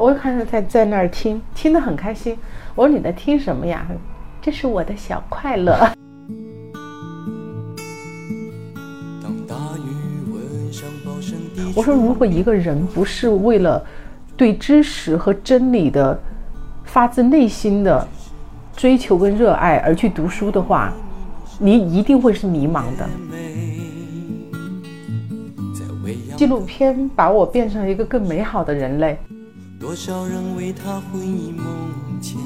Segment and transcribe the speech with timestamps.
[0.00, 2.36] 我看着在在那儿听，听得很开心。
[2.74, 3.86] 我说你在听什么呀？
[4.40, 5.76] 这是我的小快乐。
[11.74, 13.84] 我说，如果一个人不是为了
[14.36, 16.18] 对知识和真理的
[16.84, 18.06] 发自内心的
[18.76, 20.92] 追求跟热爱而去读书的话，
[21.58, 23.08] 你一定会是迷茫的。
[26.36, 29.18] 纪录片把我变成了一个更美好的人类。
[29.88, 32.36] 多少人为他回忆梦见，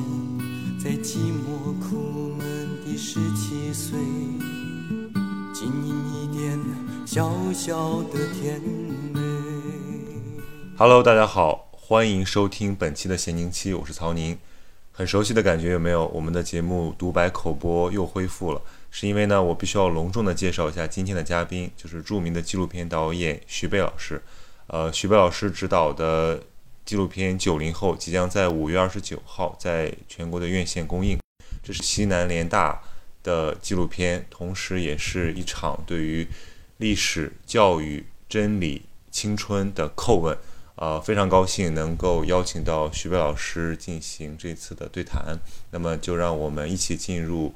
[0.79, 3.99] 在寂寞苦闷的十七岁，
[5.53, 6.57] 经营一点
[7.05, 8.63] 小小的甜
[9.13, 9.21] 美。
[10.77, 14.39] Hello，大家好，欢迎收听本期的闲宁期，我是曹宁。
[14.93, 16.07] 很熟悉的感觉有没有？
[16.15, 18.63] 我们的节目独白口播又恢复了，
[18.93, 24.23] 是因为呢，我必须要隆重的介绍一下今天的嘉宾，就是著名的纪录片导演徐贝老师。
[24.69, 26.41] 呃，徐贝老师执导的。
[26.85, 31.19] 纪录片《九零后》即将在五月二十九号在全国的院线公映，
[31.63, 32.83] 这是西南联大
[33.23, 36.27] 的纪录片，同时也是一场对于
[36.79, 40.37] 历史、教育、真理、青春的叩问。
[40.75, 45.39] 呃，非常高兴能够邀请到徐贝老师进行这次的对谈。
[45.71, 47.55] 那么，就让我们一起进入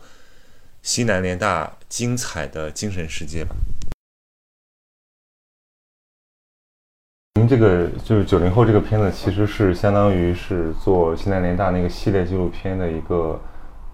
[0.83, 3.57] 西南联大精彩的精神世界吧。
[7.37, 13.39] 您这个就是九零后这个片子，其实是相当于是做西南联大那个系列纪录片的一个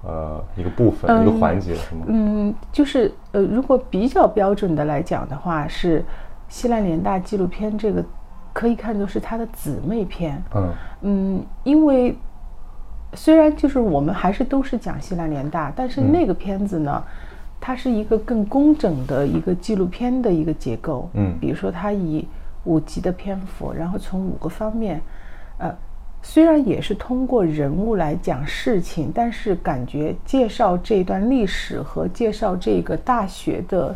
[0.04, 2.06] 呃一个部分一个环节，是吗？
[2.06, 6.04] 嗯，就是呃，如果比较标准的来讲的话，是
[6.48, 8.04] 西南联大纪录片这个
[8.52, 10.40] 可以看作是它的姊妹片。
[10.54, 12.16] 嗯嗯，因为
[13.14, 17.02] 虽然就是我们还是都是讲西南联大，但是那个片子呢，
[17.60, 21.10] 它是一个更工整的一个纪录片的一个结构。
[21.14, 22.24] 嗯，比如说它以
[22.64, 25.00] 五集的篇幅，然后从五个方面，
[25.58, 25.74] 呃，
[26.22, 33.94] 虽然也是通过人物来讲事情，但是感觉介绍这段历史和介绍这个大学的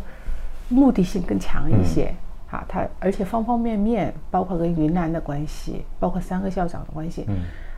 [0.67, 2.13] 目的性更强一些。
[2.47, 7.25] 好，它而且方方面面，包括跟云南的关系，包括三个校长的关系。
[7.27, 7.35] 嗯。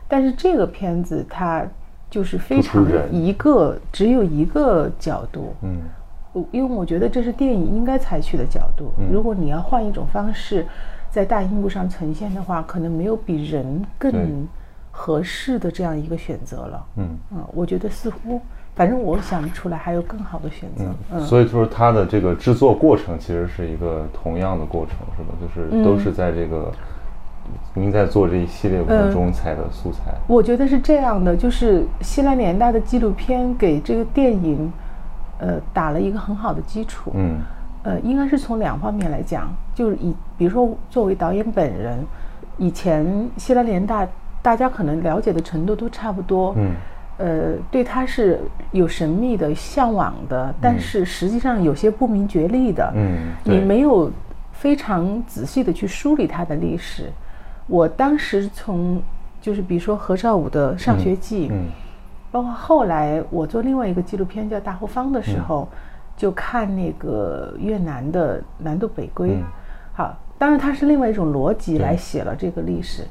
[0.08, 1.64] 但是这个片子它
[2.08, 5.54] 就是非常一个只有一个角度。
[5.62, 5.82] 嗯。
[6.52, 8.92] 因为我觉得这是电影应该采取的角度。
[9.10, 10.64] 如果你要换一种方式，
[11.10, 14.46] 在大荧幕上呈现的话，可能没有比人更
[14.92, 16.86] 合适的这样一个选择了。
[16.96, 18.40] 嗯嗯，我觉得似乎，
[18.76, 20.84] 反正我想不出来还有更好的选择。
[21.12, 25.34] 嗯，所以说它的这个制作过程其实是一个同样的过程，是吧？
[25.40, 26.70] 就是都是在这个
[27.74, 30.14] 您在做这一系列过程中采的素材。
[30.28, 34.72] 我觉得是这样的，就是西南联大的纪录片给这个电影。
[35.40, 37.10] 呃，打了一个很好的基础。
[37.14, 37.40] 嗯，
[37.82, 41.98] 呃，应该是从两方面来讲，就是以，比如说作为导演本人，
[42.58, 44.06] 以前西南联大
[44.42, 46.54] 大家可能了解的程度都差不多。
[46.58, 46.72] 嗯，
[47.16, 48.38] 呃，对他是
[48.70, 52.92] 有神秘的向往的，但是实际上有些不明觉厉的。
[52.94, 54.12] 嗯，你没有
[54.52, 57.10] 非常仔细的去梳理他的历史。
[57.66, 59.02] 我当时从
[59.40, 61.48] 就是比如说何兆武的《上学记》。
[61.50, 61.64] 嗯。
[62.30, 65.68] 包括后来我做另外一个纪录片叫《大后方》的时候，
[66.16, 69.42] 就看那个越南的南渡北归。
[69.92, 73.04] 好，当然它是另外一种逻辑来写了这个历史，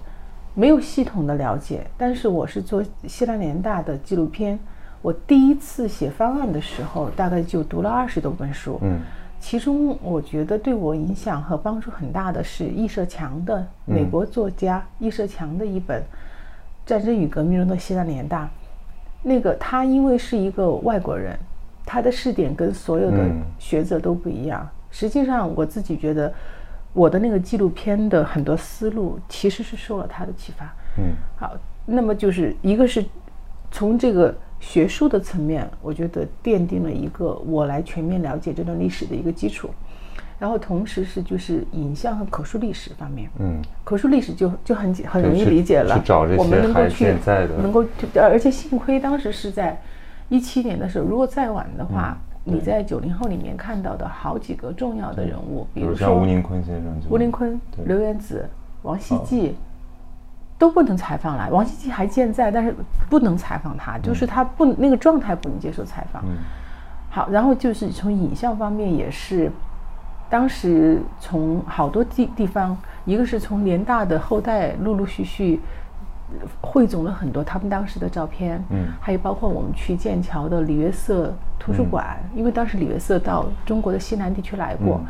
[0.53, 1.85] 没有系统的了解。
[1.97, 4.57] 但是我是做西南联大的纪录片，
[5.01, 8.79] 我第一次写方案的时候，大概就读了二十多本书。
[8.81, 8.99] 嗯，
[9.39, 16.01] 其中我觉得对我影响和帮助很大的是易社强的美国作家易社强的一本
[16.85, 18.45] 《战争与革命中的西南联大》。
[19.21, 21.37] 那个他因为是一个外国人，
[21.85, 23.17] 他的试点跟所有的
[23.57, 24.67] 学者都不一样。
[24.91, 26.33] 实际上，我自己觉得
[26.93, 30.65] 我的那个纪录片的很多思路其实是受了他的启发。
[30.97, 31.55] 嗯，好，
[31.85, 33.05] 那么就是一个是
[33.71, 39.69] 从这个学术的层面，我觉得奠定了一个我来全面了解这段历史的一个基础。
[40.39, 45.99] 然后同时是就是影像和口述历史方面，嗯，口述历史就就很很容易理解了。
[45.99, 47.83] 去找这些还现在的，能够
[48.15, 49.77] 而且幸亏当时是在
[50.29, 58.47] 一七年的时候，如果再晚的话，你在九零后里面看到的好几个重要的人物，比如说吴宁坤先生、吴宁坤、刘元子、
[58.83, 59.57] 王希季，
[60.57, 61.49] 都不能采访了。
[61.51, 62.73] 王希季还健在，但是
[63.09, 66.23] 不能采访他，就是他不那个状态不能接受采访。
[66.25, 66.37] 嗯，
[67.09, 69.51] 好，然后就是从影像方面也是。
[70.29, 75.59] 当时从好多地地方，一个是从联大的后代陆陆续续
[76.61, 85.01] 汇总了很多他们当时的照片，嗯，还有包括我们去剑桥的里约瑟图书馆，因为当时里约瑟到中国的西南地区来过，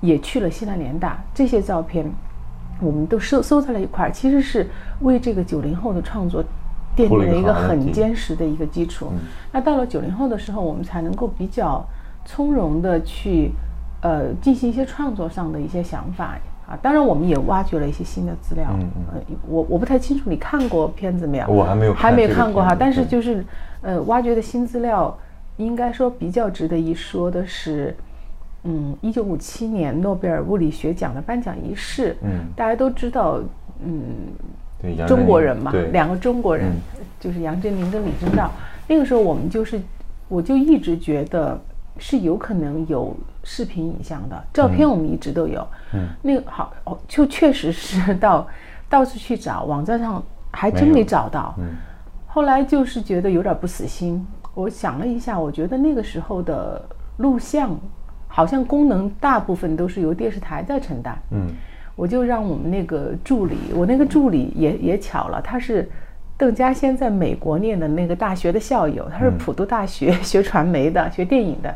[0.00, 2.04] 也去了西南联大，这些照片
[2.80, 4.68] 我们都收收在了一块儿，其实是
[5.00, 6.42] 为这个九零后的创作
[6.96, 9.12] 奠定了一个很坚实的一个基础。
[9.52, 11.86] 那到了九零后的时候，我们才能够比较
[12.24, 13.52] 从容的去
[14.02, 16.78] 呃进行一些创作上的一些想法啊。
[16.82, 18.66] 当然，我们也挖掘了一些新的资料。
[18.72, 19.36] 嗯嗯。
[19.48, 21.46] 我我不太清楚你看过片子没有？
[21.48, 22.76] 我还没有还没有看过哈。
[22.78, 23.44] 但是就是
[23.82, 25.16] 呃挖掘的新资料，
[25.56, 27.94] 应该说比较值得一说的是。
[28.62, 33.40] 嗯，一九五七年诺贝尔物理学奖的颁奖仪式，嗯，大家都知道，
[33.82, 34.02] 嗯，
[34.82, 36.70] 对，中国人嘛，两个中国人，
[37.18, 38.50] 就是杨振宁跟李政道。
[38.86, 39.80] 那个时候我们就是，
[40.28, 41.58] 我就一直觉得
[42.00, 45.64] 是有可能有视频影像的，照片我们一直都有。
[45.94, 48.44] 嗯，那个好，哦，就确实是到
[48.88, 50.20] 到处去找，网站上
[50.50, 51.54] 还真没找到。
[51.58, 51.76] 嗯，
[52.26, 56.84] 后来就是觉得有点不死心，我想了一下，我觉得那个时候的
[57.18, 57.78] 录像。
[58.32, 61.18] 好像功能大部分都是由电视台在承担。
[61.32, 61.48] 嗯，
[61.96, 65.90] 我就让我们那个助理，我那个助理也也巧了，他是
[66.36, 71.74] 邓稼先在美国念的那个大学的校友，他是普渡大学学传媒的，学电影的。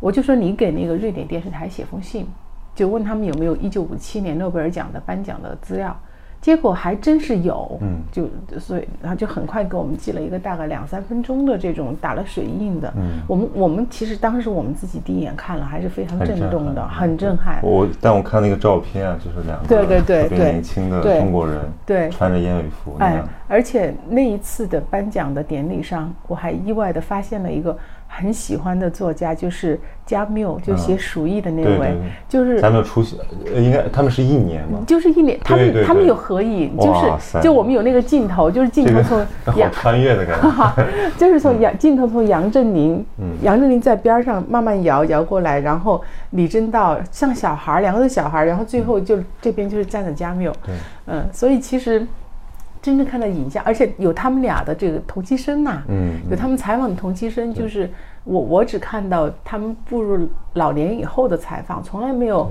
[0.00, 2.26] 我就说你给那个瑞典电视台写封信，
[2.74, 5.96] 就问他们有没有一九五七年诺贝尔奖的颁奖的资料。
[6.40, 8.26] 结果还真是有，嗯，就
[8.58, 17.60] 所以然后就很快给我们寄了一个大概两三分钟的这种打了水印的，嗯，我们我们其实当时我们自己第一眼看了还是非常震动的，很震撼。
[17.62, 22.08] 我但我看那个照片啊，就是两个对对对特别年轻的中国人，对。
[22.08, 27.76] 穿着燕尾服，哎，而且那一次的颁奖的典礼上，我还意外的发现了一个。
[28.12, 31.94] 很喜欢的作家就是加缪，就写《鼠疫》的那位，
[32.28, 33.16] 就是加缪出现，
[33.54, 34.80] 应该他们是一年吗？
[34.84, 39.24] 就是一年，他们他们有合影，就是就我们有那个镜头，就是镜头从
[39.56, 40.86] 杨穿越的感觉，
[41.16, 43.06] 就是从杨镜头从杨振宁，
[43.42, 50.52] 杨振宁在边上慢慢摇摇过来，然后李政道像小孩两个是小孩然后最后就这边就是站着加缪，
[51.06, 52.04] 嗯，所以其实。
[52.82, 57.90] 真正看到影像，而且有他们俩的这个同期声呐，嗯，有他们采访的同期声，就是
[58.24, 62.50] 我我只看到他们步入老年以后的采访，从来没有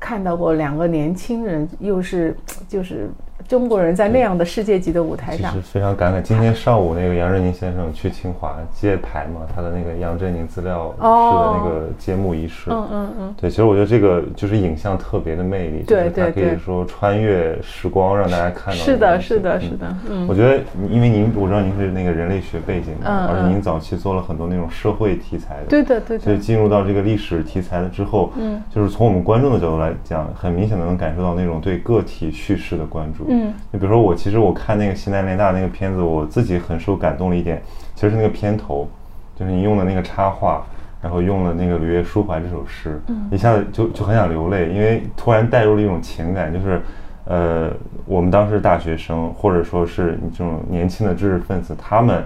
[0.00, 2.36] 看到过两个年轻人，又是
[2.68, 3.10] 就是。
[3.48, 6.20] 中国人在那样的世界级的舞台上，其实非常感慨。
[6.20, 12.70] 今天上午那个杨振宁先生去清华揭牌嘛，他的那个杨振宁资料室的那个揭幕仪式。
[12.70, 13.34] 嗯嗯嗯。
[13.38, 18.74] 对，其实我觉得这个就是影像特别的魅力，对对对，可以说穿越时光，让大家看到。
[18.74, 19.96] 是的，是的，是的。
[20.10, 20.60] 嗯，我觉得
[20.90, 25.64] 因为您，我知道您是那个人类学背景的，而且您早期做了很多那种社会题材的。
[25.70, 26.24] 对的，对的。
[26.24, 33.24] 所以进入到这个历史题材的之后，嗯，就是从我们观众的角度来讲，很明显的能感受到那种对个体叙事的关注。
[33.28, 33.37] 嗯，
[33.70, 34.14] 你比如说我。
[34.14, 37.62] 其实我看那个西南联大那个片子，我自己很受感动的一点，
[37.94, 38.88] 其实是那个片头，
[39.36, 40.66] 就是你用的那个插画，
[41.00, 46.82] 然后用了那个《旅夜抒怀》这首诗，嗯一下子就就很想流泪，因为突然带入了一种情感，就是，
[47.26, 47.70] 呃，
[48.06, 52.24] 我们当时大学生，或者说是你这种年轻的知识分子，他们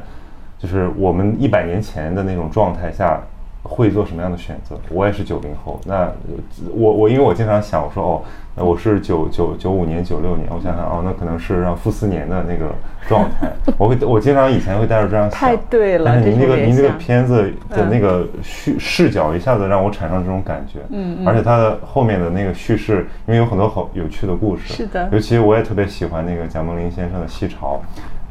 [0.59, 3.21] 就是我们一百年前的那种状态下
[3.73, 4.77] 会做什么样的选择？
[4.91, 6.13] 我也是九零后，那
[6.75, 8.23] 我我因为我经常想，我说哦。
[8.55, 12.71] 那我是九九九五年九六年，我想想哦，那可能是让傅斯年的那个
[13.09, 13.51] 状态。
[13.79, 16.05] 我会我经常以前会带着这样想，太对了。
[16.05, 21.27] 但是您这个您这个片子的那个叙视角一下子让我产生这种感觉，嗯嗯。
[21.27, 25.09] 而且它的后面的那个叙事，因为有很多好有趣的故事，是的。
[25.11, 27.81] 尤其我也特别喜欢那个蒋梦麟先生的《西潮》，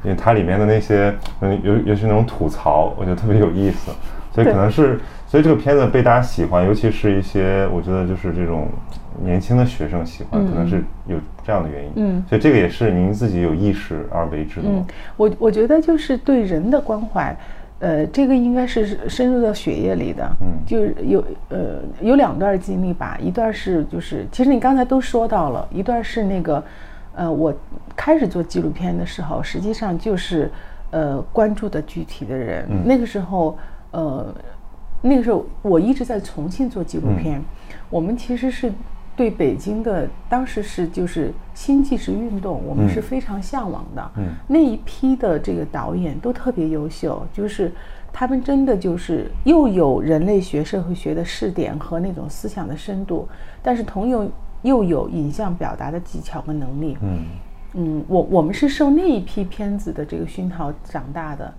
[0.04, 3.92] 因为它里面的那些嗯尤尤其那种吐槽，我觉得特别有意思。
[4.32, 8.68] 所以可能是所以这个片子被大家喜欢，尤其是一些我觉得就是这种。
[9.22, 11.92] 年轻的学生喜欢，可能是有这样的原因。
[11.96, 14.70] 嗯，所以这个也是您自己有意识而为之的。
[14.70, 14.86] 嗯，
[15.18, 17.36] 我我觉得就是对人的关怀，
[17.80, 20.26] 呃，这个应该是深入到血液里的。
[20.40, 26.64] 嗯，就是有呃有两段经历吧，一段是就是其实你刚才都说到了，一段是那个
[27.14, 27.54] 呃我
[27.94, 30.50] 开始做纪录片的时候，实际上就是
[30.92, 32.66] 呃关注的具体的人。
[32.86, 33.58] 那个时候
[33.92, 34.34] 呃
[35.02, 37.42] 那个时候我一直在重庆做纪录片，
[37.90, 38.72] 我们其实是。
[39.14, 44.12] 对北京的当时是就是新纪实运动，我们是非常向往的。
[44.16, 47.72] 嗯，那一批的这个导演都特别优秀，就是
[48.12, 53.28] 他们真的就是又有人类学、社会学的试点和那种思想的深度，
[53.62, 54.28] 但是同样
[54.64, 56.98] 又有影像表达的技巧和能力。
[57.02, 57.26] 嗯
[57.74, 61.54] 嗯，我我们是受那一批片子的这个熏陶长大的，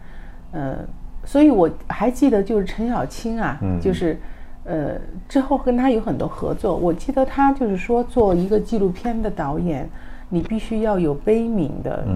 [0.52, 0.78] 呃，
[1.24, 4.18] 所以我还记得就是陈小青啊，就是。
[4.64, 4.92] 呃，
[5.28, 6.76] 之后跟他有很多合作。
[6.76, 9.90] 我记得他就是说，做一个纪录片的导演，
[10.28, 12.06] 你必须要有悲悯的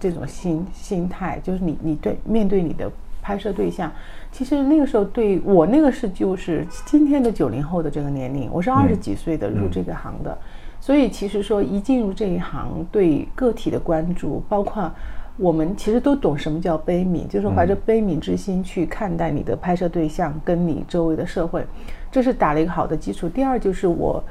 [0.00, 2.90] 这种心心态，就是你你对面对你的
[3.22, 3.88] 拍摄对象。
[4.32, 10.36] 其实那个时候对我那个是就是今天的九零后的这个年龄，我是二十几岁的入这个行的，
[10.80, 14.90] 所以其实说一进入这一行，对个体的关注，包括
[15.36, 21.64] 我们其实都懂什么叫悲悯，就是怀着悲悯之心去看待你的拍摄对象跟你周围的社会，
[22.10, 23.28] 这是打了一个好的基础。
[23.28, 24.22] 第二就是我。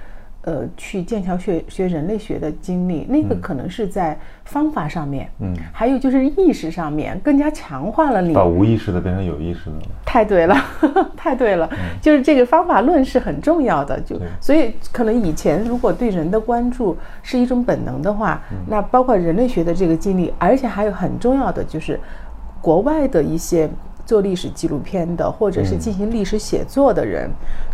[0.46, 9.82] 呃，去剑桥学学人类学的经历，那个可能是在方法上面，嗯，还有就是意识上面更加强化了你把无意识的变成有意识的了。
[10.06, 10.56] 太对了，
[11.18, 11.68] 太对了，
[12.00, 14.00] 就是这个方法论是很重要的。
[14.02, 22.00] 就所以可能以前如果对人的关注是一种本能的话，那包括人类学的这个经历，而且还有很重要的就是
[22.62, 23.68] 国外的一些。
[24.06, 27.30] 做历史纪录片的，或者是进行历史写作的人，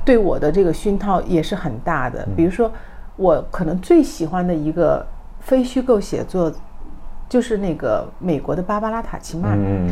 [0.05, 2.27] 对我的这个熏陶也是很大的。
[2.35, 2.71] 比如说，
[3.17, 5.05] 我可能最喜欢的一个
[5.41, 6.51] 非虚构写作，
[7.27, 9.59] 就是那个美国的芭芭拉·塔奇曼。
[9.59, 9.89] 嗯，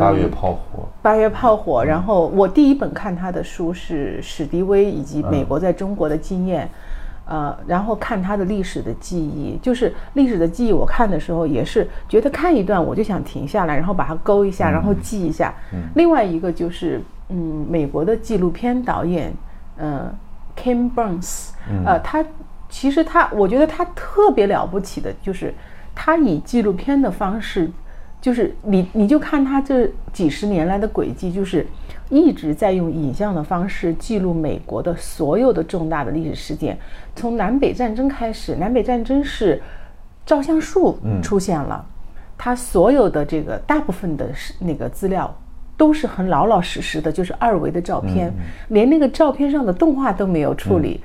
[0.00, 0.88] 八月炮火。
[1.02, 1.84] 八月炮火。
[1.84, 6.68] 然后我第一本看他的书是史迪威以及美国在中国的经验。
[7.32, 10.70] 呃，然后看他的历史的记忆，就是历史的记忆。
[10.70, 15.54] 我看的时候也是觉得看一段我就想停下来，然后把它勾一下，然后记一下。
[15.94, 19.32] 另外一个就是，嗯，美国的纪录片导演，
[19.78, 20.14] 呃
[20.54, 21.52] ，Kim Burns，
[21.86, 22.22] 呃，他
[22.68, 25.54] 其实他，我觉得他特别了不起的，就是
[25.94, 27.70] 他以纪录片的方式，
[28.20, 31.66] 就是你你就看他这几十年来的轨迹，就是。
[32.10, 36.78] 一直在用影像的方式记录美国的所有的重大的历史事件，
[37.14, 39.60] 从南北战争开始，南北战争是
[40.24, 41.84] 照相术出现了，
[42.36, 45.34] 他所有的这个大部分的那个资料
[45.76, 48.32] 都是很老老实实的，就是二维的照片，
[48.68, 51.00] 连那个照片上的动画都没有处理。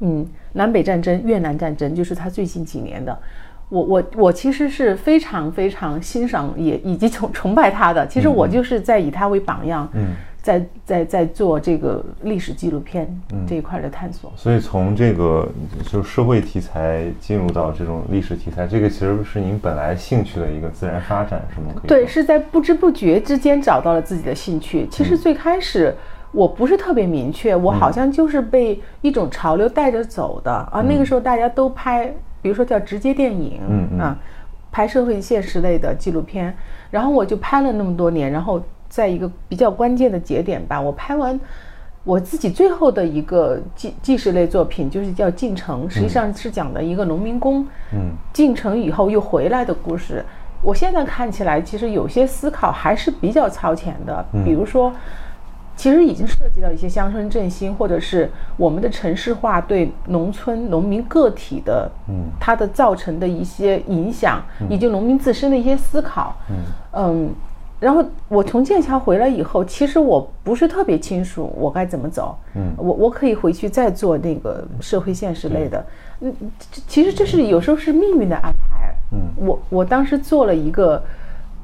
[0.00, 3.16] 嗯，南北战争、越南战争就是他最近几年的。
[3.70, 8.06] 我我我其实是非常非常欣赏也以及崇崇拜他的。
[8.06, 10.08] 其实我就是在以他为榜样，嗯，
[10.44, 13.08] 在在在做这个历史纪录片
[13.48, 14.30] 这一块的探索。
[14.36, 15.48] 所以从这个
[15.90, 21.80] 就是社会题材进入到这种历史题材，这个其实是您本来兴趣的一个自然发展，是吗？
[21.86, 24.86] 对，是在不知不觉之间找到了自己的兴趣。
[24.90, 25.94] 其实最开始
[26.30, 30.82] 我不是特别明确，我好像就是被一种潮流带着走的啊。
[30.82, 32.14] 那个时候大家都拍。
[32.42, 34.18] 比如说叫直接电影，嗯啊，
[34.70, 36.54] 拍社会现实类的纪录片，
[36.90, 41.38] 然后我就拍了那么多年，然后在一个比较关键的节点吧，我拍完
[42.04, 50.24] 我自己最后的一个纪纪实类作品，就是叫进城，实际上是讲的一个农民工，嗯，进城以后又回来的故事。
[50.62, 54.92] 我现在看起来，其实有些思考还是比较超前的，比如说。
[55.76, 66.54] 其实已经涉及到一些乡村振兴，或者是我们的城市化对农村农民个体的，嗯，它的造成的一些影响，以及农民自身的一些思考，嗯
[66.92, 67.34] 嗯。
[67.80, 75.86] 然后我从剑桥回来以后，其实我不是特别清楚我该怎么走，嗯，我我可以回去再做那个社会现实类的，
[76.20, 76.34] 嗯，
[76.86, 81.02] 其实这是有时候是命运的安排，嗯，我我当时做了一个。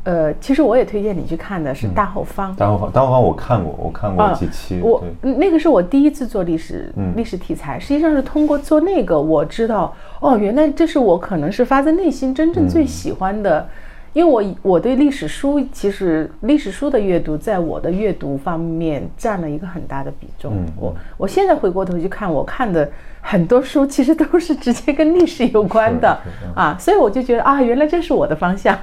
[0.02, 2.54] 呃，其实我也推荐你去看的是《大后方》。
[2.56, 4.80] 大后方，大后方我看过，我看过几期。
[4.82, 13.68] 我那个是我第一次做历史嗯历史题材，实际上是通过做那个，我知道哦，原来这是我可能是发自内心真正最喜欢的。
[14.12, 20.64] 因为我我对历史书，其实历史书的阅读，在我的阅读方面占了一个很大的比重。
[20.76, 22.90] 我我现在回过头去看，我看的
[23.20, 26.18] 很多书，其实都是直接跟历史有关的
[26.56, 28.76] 啊，所以我就觉得啊，原来这是我的方向。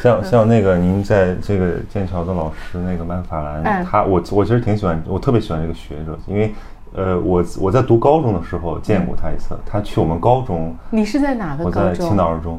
[0.00, 6.54] 像 像那个您在这个剑桥的老师那个曼法兰，他我我其实挺喜欢，我特别喜欢这个学者，因为
[6.94, 10.74] 呃，我我在读高中的时候见过他一次，他去我们高中。
[10.88, 11.82] 你是在哪个高中？
[11.82, 12.58] 我在青岛二中。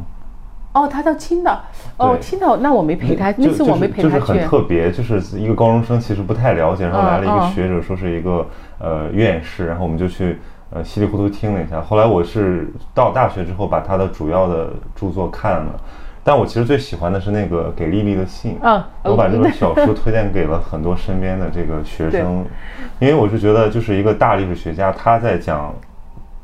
[0.74, 1.62] 哦，他到青岛，
[1.98, 4.20] 哦，青岛，那我没陪他，那次我没陪他去。
[4.20, 8.46] 就是很特别，就是一个高中生，其实不太了解，然后来了一个学者，说是一个
[8.80, 10.39] 呃院士，然后我们就去
[10.72, 11.80] 呃稀里糊涂听了一下。
[11.80, 15.80] 后来我是到大学之后，把他的主要的著作看了，
[16.24, 18.58] 但我其实最喜欢的是那个给丽丽的信。
[18.60, 22.44] 啊，我把这本小说推荐给了很多身边的这个学 生，
[22.98, 25.72] 因为我是觉得，就是一个大历史学家，他在讲。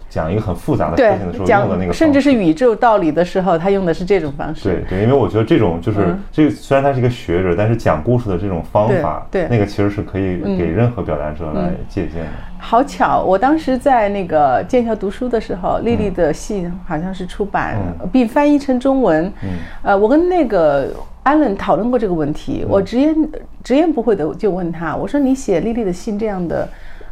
[0.09, 4.63] 讲一个很复杂的事情的时候用的那个，甚至是宇宙道理的时候，他用的是这种方式。
[4.63, 12.29] 对对，因为我觉得这种就是这个，虽然他是一个学者，但是讲故事的这种方法，对那个其实是可以给任何表达者来借鉴的。
[12.57, 17.77] 好巧，我当时在那个剑桥读书的时候，丽丽的信好像是出版
[18.11, 19.31] 并翻译成中文。
[19.43, 19.49] 嗯，
[19.83, 23.15] 呃，我跟那个安伦讨论过这个问题，我直言
[23.63, 26.67] 直言不讳的就问他，我说你写丽丽的信这样的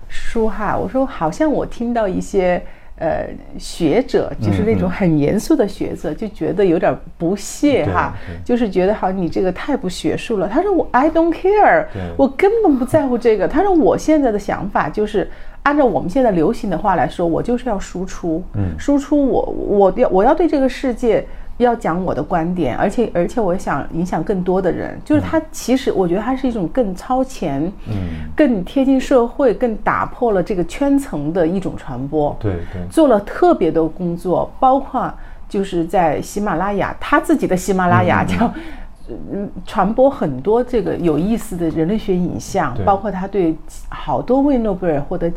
[0.09, 2.59] 书哈，我说好像我听到一些。
[2.97, 10.47] 呃，学者就是那种很严肃的学者，就觉得有点不屑哈，就是觉得好你这个太不学术了。
[10.47, 11.85] 他说我 I don't care，
[12.17, 13.47] 我根本不在乎这个。
[13.47, 15.29] 他说我现在的想法就是
[15.63, 18.43] 按照我们现在流行的话来说，我就是要输出，
[18.79, 21.25] 输出我我要我要对这个世界。
[21.57, 32.35] 要讲我的观点，而且而且我想影响更多的人，就是他其实我觉得他是一种更超前，嗯，更贴近社会，更打破了这个圈层的一种传播。
[32.39, 35.11] 对对，做了特别多工作，包括
[35.49, 38.53] 就是在喜马拉雅，他自己的喜马拉雅叫
[39.31, 43.55] 嗯传播很多这个有意思的人类学影像，包括他对
[43.89, 45.31] 好多位诺贝尔获得。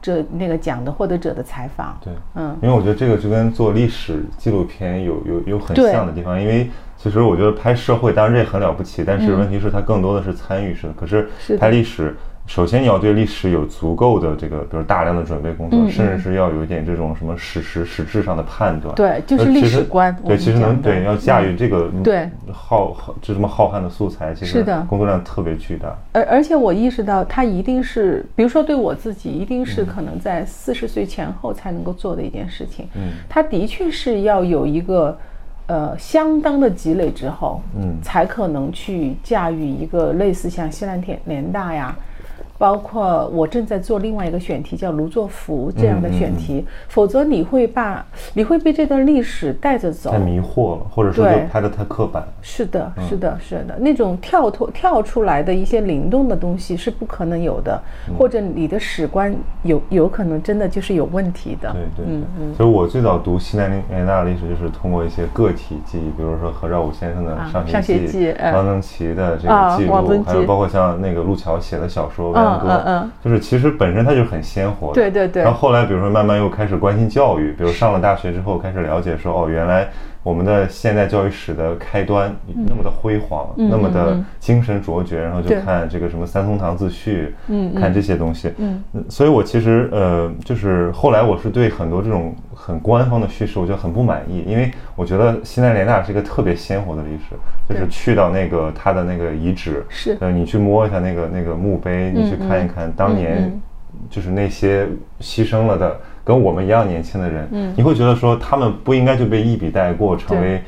[0.00, 11.28] 这那个奖的获得者的采访，对，嗯，因为我觉得这个就跟做历史纪录片有有有很像的地方，因为其实我觉得拍社会当然这很了不起，但是问题是它更多的是参与式的，可是
[11.58, 12.16] 拍历史。
[12.48, 18.94] 首先，你要对历史有足够的这个，比如大量的准备工作，甚至是要有一点这种什么史实、实质上的判断。
[18.94, 20.16] 对，就是历史观。
[20.24, 25.94] 对，其实能对要驾驭这个对浩浩这这么浩瀚的素材，其实工作量特别巨大。
[26.12, 32.88] 而而且我意识到，它一定是，比如说对我自己，一定是可能在四十岁前后才能够做的一件事情。
[32.94, 35.16] 嗯，它的确是要有一个
[35.66, 41.94] 呃相当的积累之后，嗯，才可能去驾驭一个类似像西南天联大呀。
[42.58, 52.26] 包括我正在做另外一个选题，叫卢作孚这样的选题，否则你会把你会被这段历史带着走，太迷惑了，或者说拍的太刻板。
[52.42, 57.80] 是的，是的，是的，那种跳脱跳出来的一些灵动的东西是不可能有的，
[58.18, 61.72] 或者你的史观有有可能真的就是有问题的。
[61.72, 62.54] 对对嗯嗯。
[62.56, 72.47] 所以我最早读西南联大的历史，就是通过一些个体记忆，比如说何兆武先生的《上学记》，王曾祺的这个记录，还有包括像那个路桥写的小说。
[72.62, 75.42] 嗯嗯，就是其实本身它就很鲜活的，对对对。
[75.42, 79.88] 然后后来，比如说慢慢又开始关心教育，比如上了大学之后开始了解说，哦，原来
[80.28, 82.30] 我们的现代教育史的开端
[82.66, 97.34] 那么的辉煌，那么的精神卓绝，然后就看这个什么三松堂自序，嗯，看这些东西，嗯，所以我其实呃，就是后来我是对很多这种很官方的叙事，我觉得很不满意，因为我觉得西南联大是一个特别鲜活的历史。
[97.66, 103.58] 就是去到那个他的那个遗址，是，呃，你去摸一下那个那个墓碑，你去看一看当年，
[104.10, 104.86] 就是那些
[105.20, 110.62] 牺牲了的跟我们一样年轻的人，嗯，你会觉得说他们不应该就被一笔带过，成为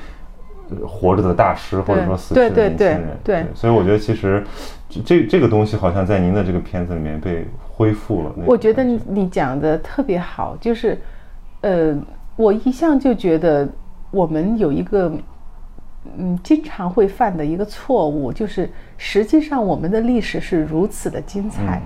[0.87, 4.43] 活着的大师，或者说死去的年轻人，对，所以我觉得其实
[5.05, 8.33] 这这个东西好像在您的这个片子里面被恢复了。
[8.47, 10.99] 我觉得你讲的特别好，就是，
[11.61, 11.95] 呃，
[12.37, 13.69] 我一向就觉得
[14.11, 15.13] 我们有一个。
[16.17, 21.81] 嗯，经常会犯的一个错误就是，实际上我们的历史是如此的精彩，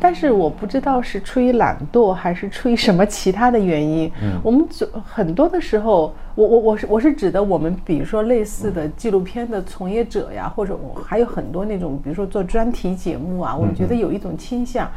[0.00, 4.10] 但是我不知道是出于懒惰还是出于什么其他的原因，
[4.42, 14.90] 我们很很多的时候，我我我是我是指的我们，比如说类似的纪录片的从业者呀，或者我还有很多那种，比如说做专题节目啊，我觉得有一种倾向。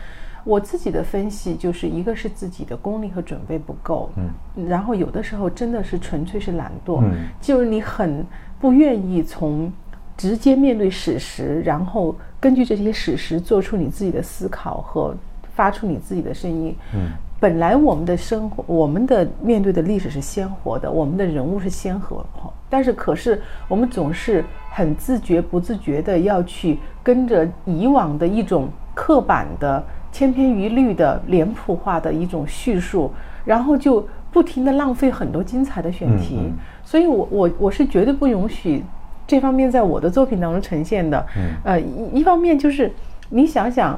[0.43, 8.25] 我自己的分析就是一个是自己的功力和准备不够，嗯，然后有的时候真的是纯粹是懒惰，嗯，就是你很
[8.59, 9.71] 不愿意从
[10.17, 15.15] 直接面对史实，然后根据这些史实做出你自己的思考和
[15.53, 22.25] 发出你自己的声音，嗯，本来我们的生活，我们的面对的历史是鲜活的，我们的人物是鲜活，
[22.67, 29.83] 但是可是我们总是很自觉不自觉的要去跟着以往的一种刻板的。
[30.11, 33.11] 千篇一律的脸谱化的一种叙述，
[33.45, 36.51] 然后就不停的浪费很多精彩的选题，
[36.83, 38.83] 所以我我我是绝对不允许
[39.25, 41.25] 这方面在我的作品当中呈现的。
[41.63, 42.91] 呃，一一方面就是
[43.29, 43.97] 你想想，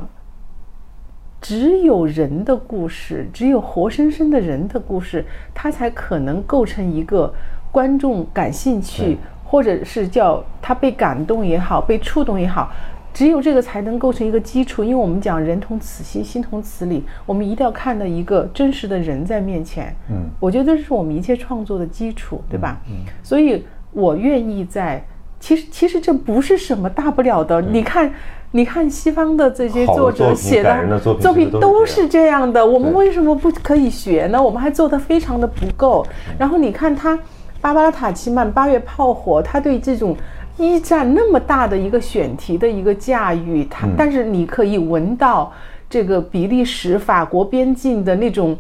[1.42, 7.34] 只有人的故事，只有活生生的人的故事，它才可能构成一个
[7.72, 12.72] 观众感兴趣，或者是叫他被感动也好，被触动也好。
[13.14, 19.96] 只有这个才能构成一个基础，因为我们讲人同此心，心同此理，我们一定要看到一个真实的人在面前。
[20.10, 22.82] 嗯，我觉得这是我们一切创作的基础，对吧？
[22.90, 25.06] 嗯，所以我愿意在，
[25.40, 27.62] 其实其实这不是什么大不了的。
[27.62, 28.12] 你看，
[28.50, 34.42] 你看西方的这些作者写的作品都是这样的，我们为什么不可以学呢？
[34.42, 36.04] 我们还做的非常的不够。
[36.40, 37.16] 然后你看他，
[37.62, 40.18] 巴巴拉塔奇曼八月炮火，他对这种。
[40.58, 45.52] 一战那么大的一个选题的一个驾驭，它但是你可以闻到
[45.90, 48.58] 这个比利时法国边境的那种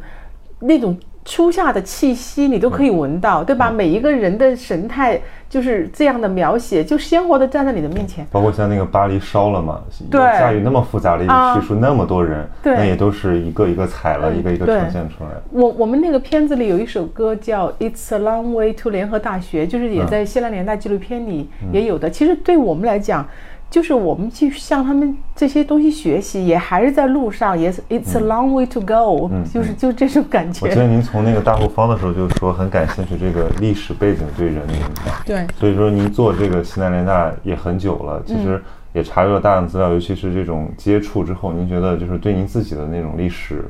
[0.59, 3.71] 那种初夏的气息，你都可以闻到，对吧？
[3.71, 8.27] 每一个人的神态就是这样的描写，就鲜活的站在你的面前。
[8.31, 9.81] 包括像那个巴黎烧了嘛，
[10.11, 15.29] 对，驾驭那么复杂的一个叙述，那么多人，对，那也都是一个一个踩了，一个一个呈现出来。
[15.51, 22.09] 我我们那个片子里有一首歌叫《It's a Long Way to 联合大学》，就是也在希腊年代纪录片里也有的。
[22.09, 23.25] 其实对我们来讲。
[23.73, 30.67] 就是我们去向他们这些东西学习，也还是在路上，也是 It's a long way to go，就是就这种感觉。
[30.67, 35.15] 我记得您从那个大后方的时候就说很感兴趣这个历史背景对人的影响。
[35.25, 38.61] 对，所以说您做这个西南联大也很久了，其实
[38.93, 43.65] 也查阅了大量资料，尤其是这种接触之后，您觉得就是对您自己的那种历史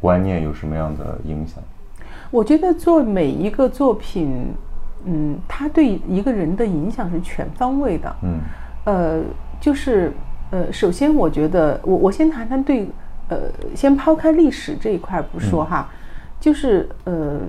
[0.00, 1.60] 观念有什么样的影响？
[2.30, 4.54] 我觉得做每一个作品，
[5.04, 8.16] 嗯，它对一个人的影响是全方位的。
[8.22, 8.38] 嗯，
[8.84, 9.20] 呃。
[9.60, 10.12] 就是，
[10.50, 12.88] 呃，首先我觉得，我我先谈谈对，
[13.28, 13.38] 呃，
[13.74, 15.90] 先抛开历史这一块不说哈，
[16.38, 17.40] 就是呃，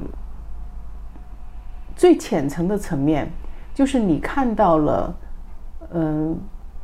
[1.96, 3.32] 最浅层的层面，
[3.74, 5.16] 就是你看到了，
[5.94, 6.38] 嗯，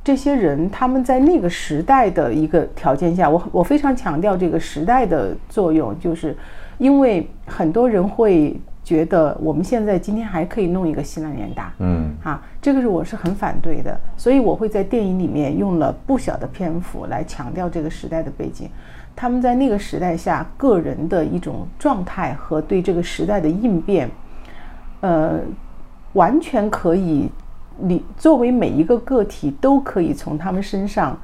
[0.04, 6.38] 这些人他们在那个时代的一个条件下，我我非常强调这个时代的作用，就是
[6.78, 8.60] 因为很多人会。
[8.86, 18.70] 觉得我们现在今天还可以弄一个西南联大，嗯，哈，这个是我是很反对的，所以我会在电影里面用了不小的篇幅来强调这个时代的背景，
[19.16, 24.08] 他们在那个时代下个人的一种状态和对这个时代的应变，
[25.02, 25.40] 呃，
[26.14, 27.28] 完全可以，
[27.80, 31.18] 你作为每一个个体都可以从他们身上。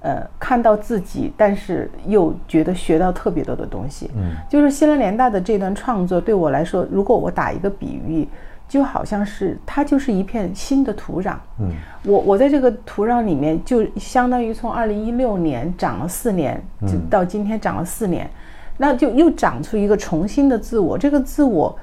[0.00, 4.08] 呃，看到自己，但是又觉得学到特别多的东西。
[4.14, 8.28] 嗯，就是西南联大的这段创作对我来说，如果我打一个比喻，
[8.68, 11.34] 就好像是它就是一片新的土壤。
[11.58, 11.70] 嗯，
[12.04, 18.30] 我我在这个土壤里面，就相当于从二零一六年长了四年，就到今天长了四年，
[18.76, 20.96] 那就又长出一个重新的自我。
[20.96, 21.76] 这个自我，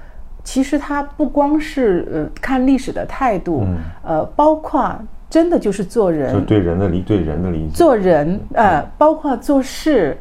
[0.45, 3.65] 其实它不光是呃看历史的态度，
[4.04, 4.97] 呃，包括。
[5.34, 7.74] 真的就是做人，就对人的理，对人的理解。
[7.74, 10.15] 做人，呃，包括做事，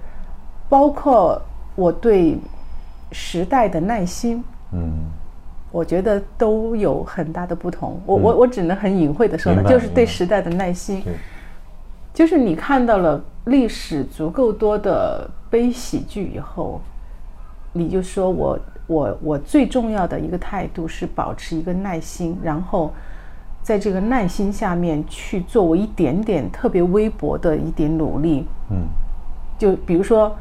[0.70, 1.38] 包括
[1.74, 2.38] 我对
[3.10, 5.04] 时代的耐心，嗯，
[5.70, 8.00] 我觉得都有很大的不同。
[8.06, 11.02] 我我我只能很隐晦的说呢，就是对时代的耐心，
[12.14, 16.80] 就是你看到了历史足够多的悲喜剧以后，
[17.74, 22.90] 你就说我我我最重要的一个态度是保持一个耐心，然后。
[23.62, 28.88] 在这个耐心下面去做我一点点特别微薄的一点努力，嗯，
[29.56, 30.36] 就比如说，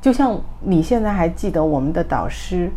[0.00, 2.68] 就像你现在还记得我们的导师，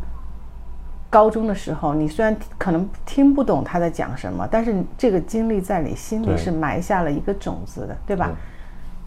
[1.10, 8.32] 高中的时候，你虽然可能听不懂他在讲什么，但是这个经历在你心里是埋下了一个种子的，对吧？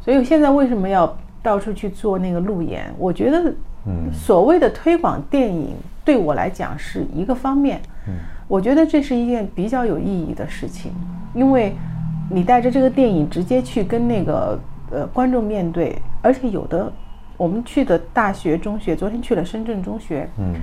[0.00, 2.92] 所以现在为什么要到处去做那个路演？
[2.98, 3.54] 我觉得，
[3.86, 8.14] 嗯，所谓的推广电影对我来讲是一个方面，嗯。
[8.50, 10.90] 我觉得这是一件比较有意义的事情，
[11.34, 11.72] 因为
[12.28, 14.58] 你带着这个电影直接去跟那个
[14.90, 16.92] 呃观众面对，而且有的
[17.36, 20.54] 我们去的大学、中学，昨天去了深圳中学，嗯，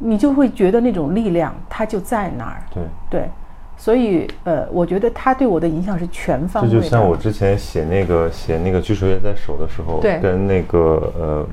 [0.00, 2.60] 你就会觉得那种力量它就在那儿。
[2.74, 3.28] 对对，
[3.76, 6.74] 所以呃，我觉得他对我的影响是全方位的。
[6.74, 11.46] 这就像我之前写那个写那个《巨手也在手》的时候，对，跟那个呃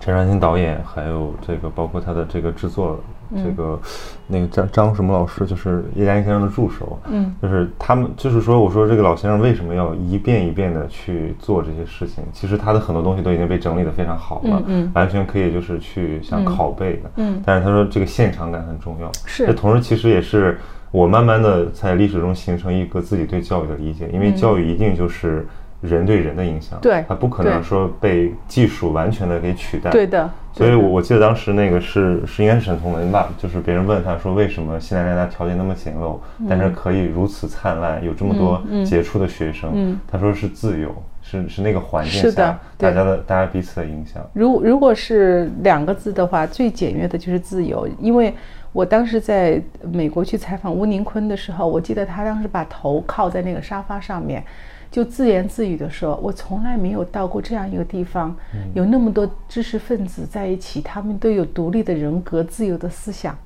[0.00, 3.00] 陈长青导演，还有这个包括他的这个制作。
[3.36, 3.78] 这个，
[4.26, 12.24] 那个张张什么老师就是叶嘉莹先生的助手，嗯，就是他们，就是说，我说这个老先生为什么要一遍一遍的去做这些事情？
[12.32, 20.58] 其实他的很多东西都已经被整理的非常好了，嗯，完全可以就是去像拷贝的，嗯，但是他说这个现场感很重要，是，这同时其实也是
[20.90, 25.46] 我慢慢的在历史中形成一个自己对教育的理解，因为教育一定就是。
[25.80, 30.28] 人对人的影响，对，它不可能说被技术完全的给取代，对的。
[30.58, 36.18] 所以，我我记得当时那个是是应该是沈从文吧，就是别人问他说为什么西南联大条件那么简陋，
[36.48, 40.92] 但是可以如此灿烂，有这么多杰出的学生，他说是自由，
[41.22, 44.20] 是是那个环境下大家的大家彼此的影响。
[44.32, 47.88] 如如果是两个字的话，最简约的就是自由。
[48.00, 48.34] 因为
[48.72, 49.60] 我当时在
[49.92, 54.44] 美国去采访吴宁坤的时候，我记得他当时把头靠在那个沙发上面。
[54.90, 58.34] 就自言自语的说：“我从来没有到过这样一个地方，
[58.72, 63.36] 有那么多知识分子在一起，他们都有独立的人格、自由的思想。”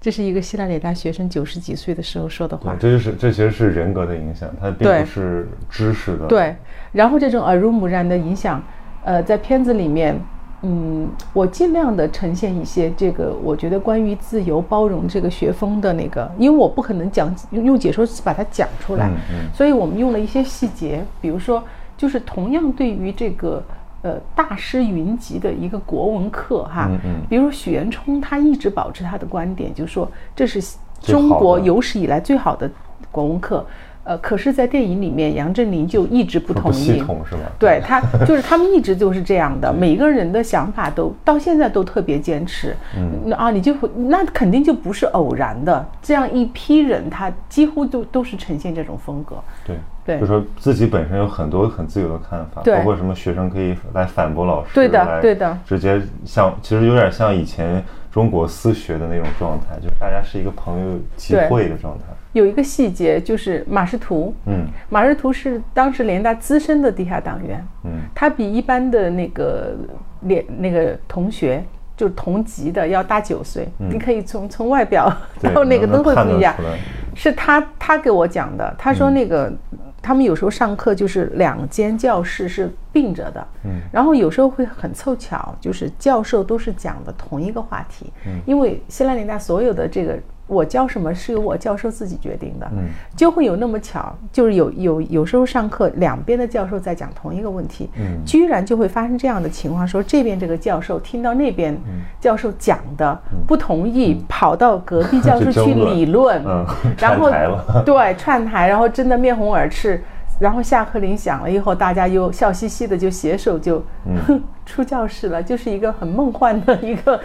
[0.00, 2.74] 这是一个希腊里大学生九十几岁的时候说的话。
[2.80, 6.26] 这就是这其实是人格的影响，它并不是知识的。
[6.26, 6.56] 对，
[6.92, 8.62] 然后这种耳濡目染的影响，
[9.04, 10.18] 呃，在片子里面。
[10.66, 19.10] 嗯，我尽量的呈现一些这个，我觉得关于自由包容这个学风的那个，因为我不可能讲用解说词把它讲出来，
[19.52, 21.62] 所以我们用了一些细节，比如说，
[21.98, 23.62] 就是同样对于这个
[24.00, 26.88] 呃大师云集的一个国文课哈。
[26.90, 27.16] 嗯嗯。
[27.28, 30.62] 比如许渊冲，他一直保持他的观点，就说这是
[31.02, 32.70] 中国有史以来最好的
[33.12, 33.66] 国文课。
[34.04, 37.14] 呃，可是，在电影里面，杨振宁就一直不同意， 是吗？
[37.58, 42.76] 对他，就是他们一直就是这样的， 每个人的想法都到现在都特别坚持。
[42.96, 49.36] 嗯，啊，你就那肯定就不是偶然的，这样一批人，他几乎都都是呈现这种风格。
[49.66, 62.04] 对，对，就说自己本身有很多很自由的看法，包括什么学生可以来反驳老师，对的，对的，直接像其实有点像以前中国私学的那种状态，就是大家是一个朋友集会的状态。
[62.34, 69.76] 有一个细节就是马识途，嗯，马识途是当时联大资深的地下党员，嗯，他比一般的那个
[70.22, 71.64] 联那个同学，
[71.96, 75.10] 就是同级的要大九岁，你可以从从外表
[75.54, 76.52] 到那个都会不一样，
[77.14, 79.52] 是他他给我讲的，他说那个
[80.02, 90.18] 他们有时候上课就是两间教室是并着的，嗯，然后有时候会很凑巧，就是教授都是讲的同一个话题，嗯，因为西南联大所有的这个。
[90.46, 101.74] 我教什么是由我教授自己决定的，嗯，就会有那么巧，就是有有有时候上课两边的教授在讲同一个问题，嗯，居然就会发生这样的情况，说这边这个教授听到那边
[102.20, 106.66] 教授讲的不同意，跑到隔壁教授去理论， 嗯，
[106.98, 107.30] 然后
[107.86, 109.98] 对串台，然后真的面红耳赤，
[110.38, 113.82] 然后下课铃响了以后，大家又笑嘻嘻的就携手就
[114.66, 117.18] 出教室了，就是一个很梦幻的一个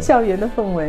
[0.00, 0.88] 校园的氛围。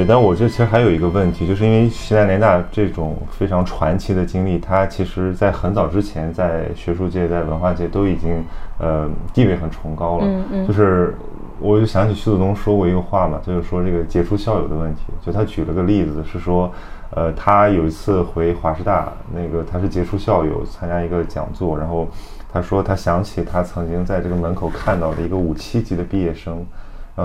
[0.00, 8.42] 对，但我这其实还有一个问题，就是因为西南联大这种非常传奇的经历，它其实在很早之前，在学术界、在文化界都已经
[8.78, 10.24] 呃地位很崇高了。
[10.24, 10.66] 嗯嗯。
[10.66, 11.14] 就是
[11.58, 15.02] 我就想起徐子东说过一个话嘛，就是说这个杰出校友的问题。
[15.20, 16.72] 就他举了个例子，是说，
[17.10, 22.08] 呃，他有一次回华师大，那个他是杰出校友，参加一个讲座，然后
[22.50, 26.64] 他说他想起他曾经在这个门口看到的一个五七级的毕业生。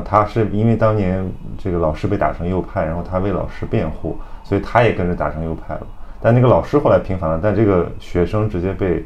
[0.02, 1.24] 他是因为当年
[1.58, 5.82] 这个老师被打成右派，然后他为老师辩护，所以他也跟着打成右派了。
[6.22, 9.06] 但那个老师后来平反了，但这个学生直接被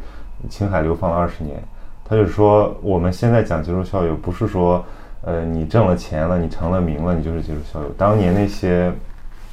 [0.49, 1.57] 青海流放了二十年。
[2.05, 4.83] 他就说，我们现在讲杰出校友，不是说，
[5.21, 7.89] 呃，你挣了钱了，你成了名了，你就是杰出校友。
[7.97, 8.89] 当年那些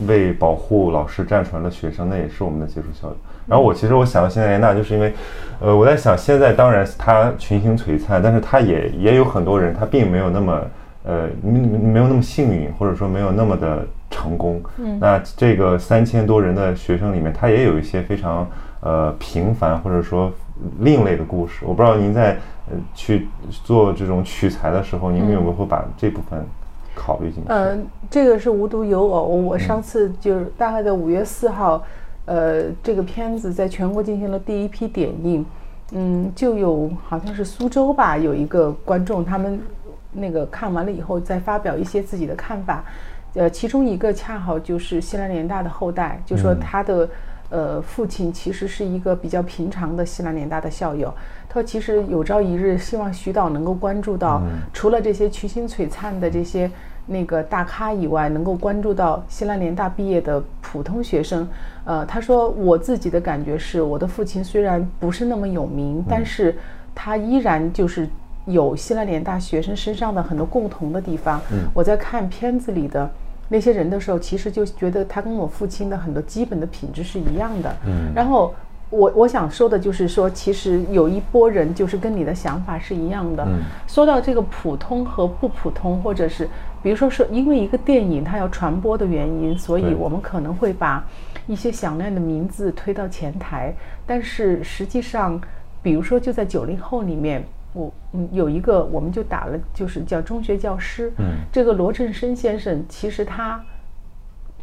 [0.06, 3.16] 为保护老师站出来的学生，那也是我们的杰出校友。
[3.46, 5.12] 然后我其实我想到现在联大，就是因为，
[5.60, 10.60] 呃，我在想现在当然他群星璀璨，但是他也也有很多人，他并没有那么。
[11.06, 14.60] 呃，没没有那么幸运，或者说没有那么的成功。
[14.78, 18.44] 嗯，那这个三千多人的学生里面，他也有一些非常
[18.80, 20.32] 呃平凡或者说
[20.80, 21.64] 另类的故事。
[21.64, 22.32] 我不知道您在
[22.68, 26.44] 呃去做这种取材的时候，您有没有会把这部分
[26.92, 27.50] 考虑进去？
[27.50, 29.26] 嗯，这个是无独有偶。
[29.26, 31.80] 我上次就是大概在五月四号，
[32.24, 35.46] 呃，这个片子在全国进行了第一批点映。
[35.92, 39.60] 嗯，就有好像是苏州吧，有一个观众他们。
[40.16, 42.82] 那个看完了以后，再发表一些自己的看法，
[43.34, 47.08] 呃，其中一个恰好就是西南联大的后代，就说他的
[47.50, 51.12] 呃父亲其实是一个比较平常的西南联大的校友。
[51.48, 56.70] 他说，其实有朝一日希望徐导能够关注到，除了这些群星璀璨的这些
[57.06, 61.46] 那个大咖以外，能够关注到西南联大毕业的普通学生。
[61.84, 66.56] 呃，他说我自己的感觉是，我的父亲虽然不是那么有名，但是
[66.94, 68.08] 他依然就是。
[68.46, 71.40] 有西南联大学生身上的很多共同的地方。
[71.52, 73.10] 嗯，我在看片子里的
[73.48, 77.76] 那些人的时候，其实就觉得他跟我父亲的很多基本的品质是一样的。
[77.86, 78.54] 嗯，然后
[78.90, 83.44] 我我想说的就是说，其实有一波人就是跟你的想法是一样的。
[83.44, 86.48] 嗯，说到这个普通和不普通，或者是
[86.82, 91.04] 比如说是因为一个电影它要传播的原因，所以我们可能会把
[91.48, 93.74] 一些响亮的名字推到前台。
[94.06, 95.40] 但是实际上，
[95.82, 97.44] 比如说就在九零后里面。
[97.76, 101.12] 我嗯有一个，我们就打了，就是叫中学教师。
[101.18, 103.62] 嗯，这个罗振生先生，其实他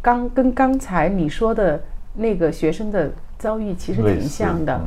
[0.01, 1.79] 刚跟刚才你说的
[2.15, 4.81] 那个学生的遭遇其实挺像的，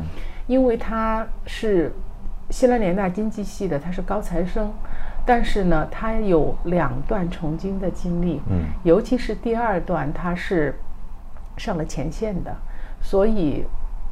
[0.48, 1.92] 因为他是
[2.50, 4.72] 西南联大经济系的，他是高材生，
[5.24, 8.42] 但是呢，他有两段从军的经历。
[8.50, 10.74] 嗯，尤其是第二段，他是
[11.56, 12.52] 上了前线的，
[13.00, 13.64] 所以。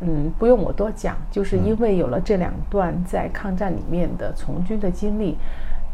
[0.05, 5.37] 嗯，不用我多讲，就是因为有了这两段在抗战里面的从军的经历，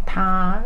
[0.04, 0.60] 他。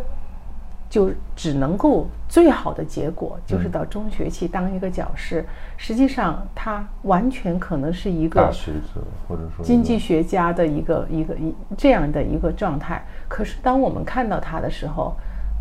[0.90, 5.44] 就只能够最好的结果就是到中学去当一个教师。
[5.76, 13.04] 实际上，他完全可能是一个大学者，或者说经济学家的一个一个一这样的一个状态。
[13.26, 15.16] 可是，当我们看到他的时候，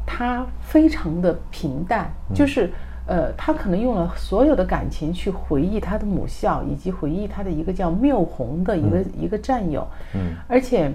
[0.06, 2.72] 他非常的平淡，就是
[3.08, 9.88] 呃，他可能用了所有的感情去回忆他的母校，以及回忆他的一个叫缪红的一个一个战友。
[10.16, 10.92] 嗯，而且，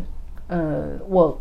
[0.49, 1.39] 呃，我。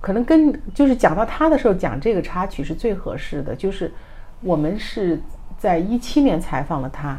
[0.00, 3.92] 可能跟就是讲到他的时候讲这个插曲是最合适的，就是
[4.40, 5.20] 我们是
[5.56, 7.16] 在一七年采访了他，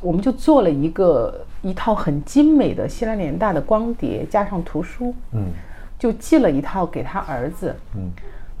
[0.00, 5.46] 我们就做了一个一套很精美的西南联大的光碟加上图书，嗯，
[5.98, 8.10] 就寄了一套给他儿子，嗯，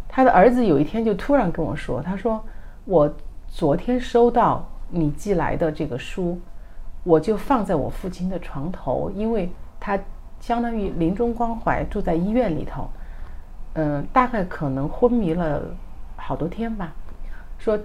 [0.08, 2.40] 他的儿子有一天就突然跟我说，他说
[2.84, 3.12] 我
[3.50, 6.38] 昨天收到你寄来的这个书，
[7.02, 9.98] 我就放在我父亲的床头，因为他
[10.40, 12.88] 相当于临终关怀住在医院里头。
[13.74, 15.62] 嗯，大概可能昏迷了
[16.16, 16.92] 好多天吧。
[17.58, 17.78] 说，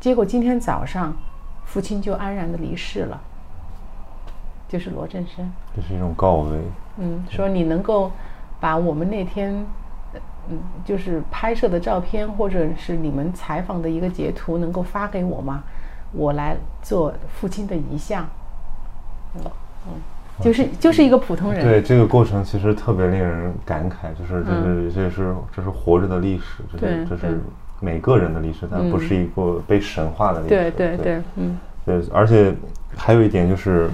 [0.00, 1.16] 结果今天早上，
[1.64, 3.20] 父亲就安然的离世了。
[4.66, 6.58] 就是罗振生，这是一种告慰。
[6.96, 8.10] 嗯，说你能够
[8.58, 9.64] 把我们那天，
[10.50, 15.62] 嗯，就是拍摄的照片，或者是你们采访的一个截图，能够发给我吗？
[16.12, 18.26] 我来做父亲的遗像。
[19.36, 19.42] 嗯
[19.88, 19.92] 嗯。
[20.40, 21.64] 就是就是一个普通人。
[21.64, 27.40] 对这个过程其实特别令人感慨，就是这是这是这是活着的历史，这是这是
[27.78, 30.48] 每个人的历史，但不是一个被神化的历史。
[30.48, 31.56] 对对对，嗯。
[31.86, 32.52] 对，而且
[32.96, 33.88] 还有一点就是，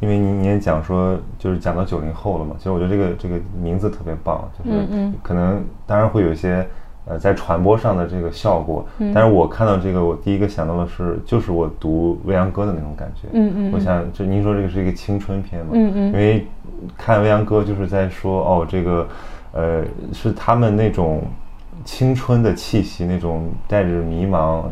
[0.00, 6.66] 因为您您也讲说，就是讲到九零后了嘛，其实我觉得这个这个名字特别棒，就是可能当然会有一些。
[7.10, 13.28] 呃，在传播上的这个效果，但是我看到这个，我第一个想到的是，就是我读未央歌的那种感觉。
[13.32, 15.70] 嗯嗯，我想，就您说这个是一个青春片嘛？
[15.72, 16.46] 嗯嗯，因为
[16.98, 19.08] 看未央歌就是在说，哦，这个，
[19.52, 19.82] 呃，
[20.12, 21.22] 是他们那种
[21.82, 24.64] 青春的气息，那种带着迷茫，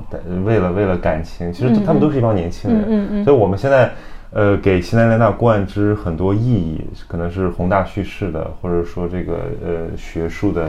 [0.44, 2.84] 为了为了感情，其实他们都是一帮年轻人。
[2.86, 3.90] 嗯嗯，所以我们现在，
[4.36, 9.32] 呃，给西南联大灌之很多意义，可能是宏大叙事的，或者说这个
[9.64, 10.68] 呃学术的。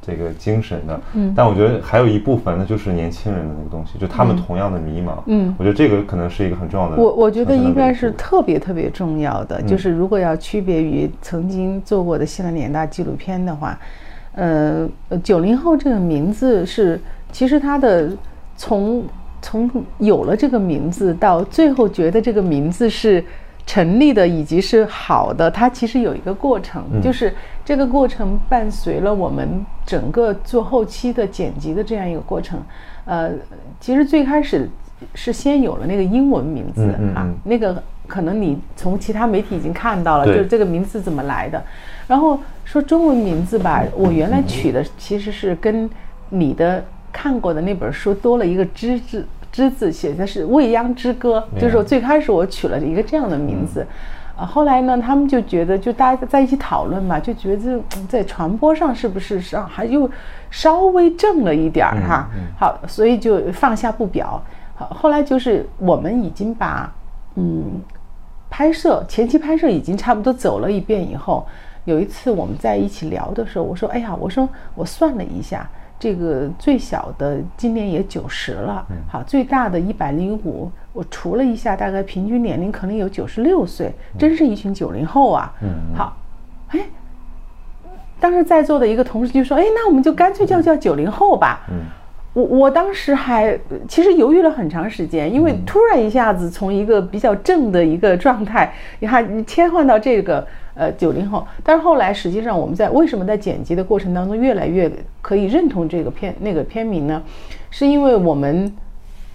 [0.00, 6.96] 这个精神的，嗯，但我觉得还有一部分，那就是年轻人的那个东西，就他们同样的迷茫，嗯，我觉得这个可能是一个很重要的。
[6.96, 13.78] 我我觉得应该是特别特别重要的，就是如果要区别于曾经做过的西南联大纪录片的话，
[14.32, 14.88] 呃，
[15.22, 16.98] 九零后这个名字是，
[17.30, 18.10] 其实它的
[18.56, 19.04] 从
[19.40, 23.24] 从有了这个名字到最后觉得这个名字是。
[23.68, 27.34] 成立的以及是好的，它其实有一个过程，就是
[27.66, 29.46] 这个过程伴随了我们
[29.84, 32.58] 整个做后期的剪辑的这样一个过程。
[33.04, 33.30] 呃，
[33.78, 34.66] 其实最开始
[35.14, 41.62] 是先有了那个英文名字啊，那个可能你从其他媒体已经看到了，就是这个名字怎么来的。
[42.06, 45.90] 然后说中文名字吧，我原来取的其实是跟
[46.30, 49.26] 你的看过的那本书多了一个“之”字。
[49.50, 53.84] 之字写的是《未央之歌》，就是我最开始我取了一个这样的名字，
[54.36, 60.08] 啊，后来呢，他们就觉得就大家在一起讨论嘛，就觉得在传播上是不是上还又
[60.50, 64.40] 稍微正了一点儿哈，好，所以就放下不表。
[64.76, 66.92] 好，后来就是我们已经把
[67.36, 67.80] 嗯
[68.50, 71.44] 拍摄前期拍摄已经差不多走了一遍以后，
[71.86, 75.68] 有一次我们在一起聊的时候，我说，哎呀，我说我算了一下。
[76.00, 85.52] 这个最小的今年也九十了，好，最大的一百零五，我除了一下，大概平均年龄可能有九十六岁，真是一群九零后啊。
[85.60, 86.16] 嗯，好，
[86.68, 86.80] 哎，
[88.20, 91.86] 当时在座的一个同事就说：“哎，那我们就干脆叫叫九零后吧。”嗯，
[92.32, 93.58] 我我当时还
[93.88, 100.46] 其实犹豫了很长时间，因为突然一下子从一个比较正的一个状态，你看你切换到这个。
[100.78, 104.88] 呃，九零后，但是后来实际上我们在为什么在剪辑的过程当中越来越
[105.20, 107.20] 可以认同这个片那个片名呢？
[107.68, 108.72] 是因为我们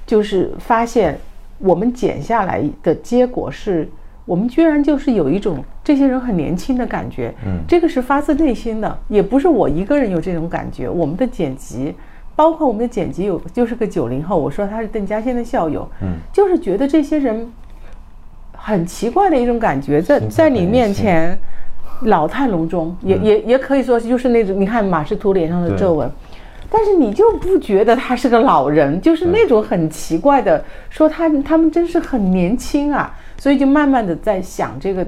[0.06, 1.20] 就是发现
[1.60, 3.90] 我们剪下来的结果是，
[4.24, 10.88] 我们居然就是有一种这些人很年轻的感觉，嗯，这个是发自内心的，也不是我一个人有这种感觉。
[10.88, 11.94] 我们的剪辑，
[12.38, 17.52] 包括我们的剪辑有就是个九零后，我说他是邓稼先的校友，嗯，就是觉得这些人。
[18.66, 21.38] 很奇怪的一种感觉，在在你面前，
[22.04, 26.10] 老态龙钟，也也也可以说就是那种，你看马士图脸上的皱纹，
[26.70, 35.06] 但是你就不觉得他是个老人，就是那种很奇怪的，说他他们真是很年轻啊，所以就慢慢的在想这个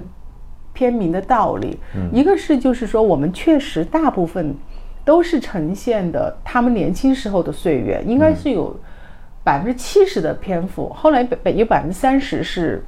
[0.74, 1.80] 片名的道理。
[2.12, 4.54] 一个是就是说我们确实大部分
[5.06, 8.78] 都是呈现的他们年轻时候的岁月，应该是有
[9.46, 12.84] 百分之七十的篇幅，后来百有百分之三十是。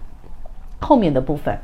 [0.80, 1.58] 后面的部分，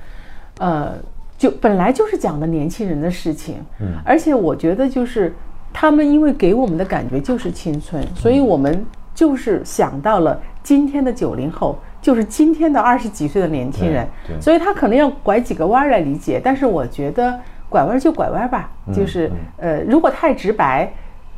[0.60, 0.94] 呃，
[1.38, 5.34] 就本来就是讲的年轻人的事情，嗯，而且我觉得就是
[5.72, 14.08] 他们因为给我们的感觉就是青春，所以我们就是想到了今天的九零后，就是今天的二十几岁的年轻人，
[14.42, 17.40] 所以他可能要拐几个弯来理解，但是我觉得
[17.70, 20.92] 拐弯就拐弯吧，就是呃，如果太直白。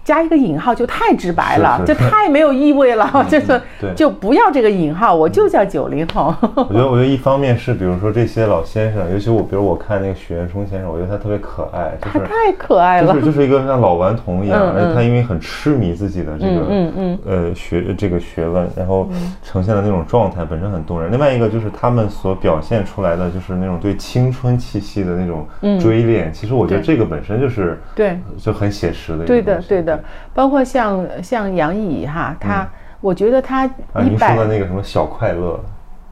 [0.05, 3.59] 加一个引号就太直白了，就太没有意味了， 就是
[3.95, 6.33] 就不要这个引号，我就叫九零后。
[6.55, 19.09] 我觉得，我觉得一方面是，比如说这些老先生，尤其我，比如我看那个许渊冲先生，我觉得他特别可爱，他太可爱了，就是就是一个像老顽童一样，而且他因为很痴迷自己的这个嗯嗯呃学这个学问，然后
[19.41, 21.11] 呈现的那种状态本身很动人。
[21.11, 25.47] 另外一个就是他们所表现出来的就是那种对青春气息的那种
[25.79, 29.25] 追恋，其实我觉得这个本身就是对就很写实的。
[29.25, 29.94] 对的，对的。
[30.33, 32.67] 包括像像杨毅哈，他
[33.01, 33.65] 我觉得他
[34.01, 35.59] 你说的那个什么小快乐，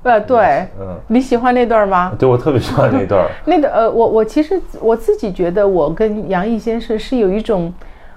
[0.04, 2.14] 呃对，嗯，你喜欢那段吗？
[2.20, 3.28] 对，我特别喜欢那段。
[3.46, 7.74] 那个呃，我我其实我自己觉得我跟杨毅先生是有一种，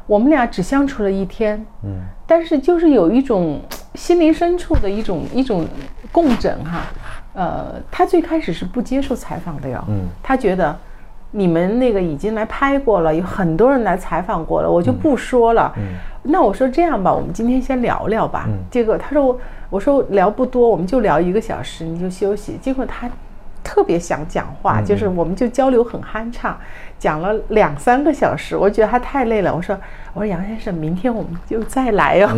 [0.06, 3.60] 我们俩只相处了一天，嗯，但是就是有一种
[3.94, 5.66] 心灵深处的一种一种
[6.12, 6.82] 共振哈。
[7.34, 10.76] 呃，他最开始是不接受采访的哟，嗯，他觉得。
[11.37, 15.72] 你们那个已经来拍过了，有很多人来采访过了，我就不说了。
[16.22, 18.49] 那我说这样吧，我们今天先聊聊吧。
[18.70, 22.57] 结果他说，我说聊不多，我们就聊一个小时，你就休息。
[22.61, 23.09] 结果他。
[23.66, 26.56] 特别想讲话，就是我们就交流很酣畅，
[27.00, 29.52] 讲了两三个小时，我觉得他太累了。
[29.52, 29.76] 我说，
[30.14, 32.28] 我说杨先生，明天我们就再来哟。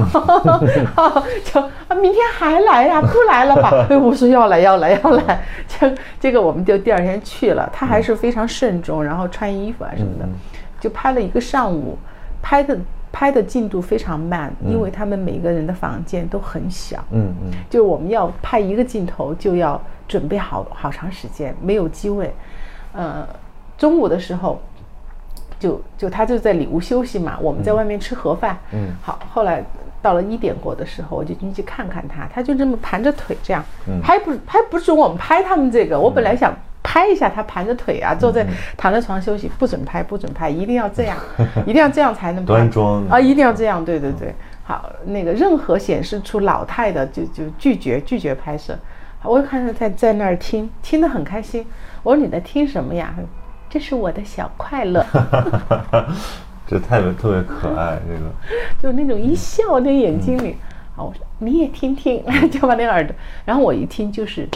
[1.45, 2.99] 就啊，明天还来呀？
[3.05, 3.70] 不来了吧？
[4.01, 5.43] 我说要来，要来，要来。
[5.68, 7.68] 这这个我们就第二天去了。
[7.72, 10.26] 他还是非常慎重，然后穿衣服啊什么的，
[10.81, 11.99] 就拍了一个上午，
[12.41, 12.79] 拍的。
[13.11, 17.03] 拍的进度非常慢，因为他们每个人的房间都很小。
[17.11, 22.35] 嗯嗯，就是我们要拍一个镜头，就要准备好好长时间，没有机位。
[22.93, 23.27] 呃，
[23.77, 24.61] 中午的时候，
[25.59, 28.59] 就就他就在里屋休息嘛，我们在外面吃盒饭。
[28.73, 29.65] 嗯，好，后来
[30.01, 33.65] 到了一点过的时候，我就进去看看他，他就这么盘着腿这样，
[34.03, 36.55] 还不还不准我们拍他们这个，我本来想。
[36.91, 41.18] 拍一下他盘着腿啊，坐在躺在床上休息，不准拍，不准拍，一定要这样，
[41.66, 44.34] 一定要这样才能端庄啊，一定要这样，对对对，
[44.64, 48.74] 好，那个任何显示出老态的就就拒绝拒绝拍摄。
[49.22, 51.66] 我看他在在那儿听，听得很开心。
[52.03, 53.14] 我说你在听什么呀？
[53.68, 55.05] 这是我的小快乐。
[56.66, 58.30] 这太特别可爱，这个
[58.80, 60.57] 就那种一笑，那眼睛里，
[60.97, 63.14] 好，我说你也听听，就把那耳朵，
[63.45, 64.49] 然后我一听就是。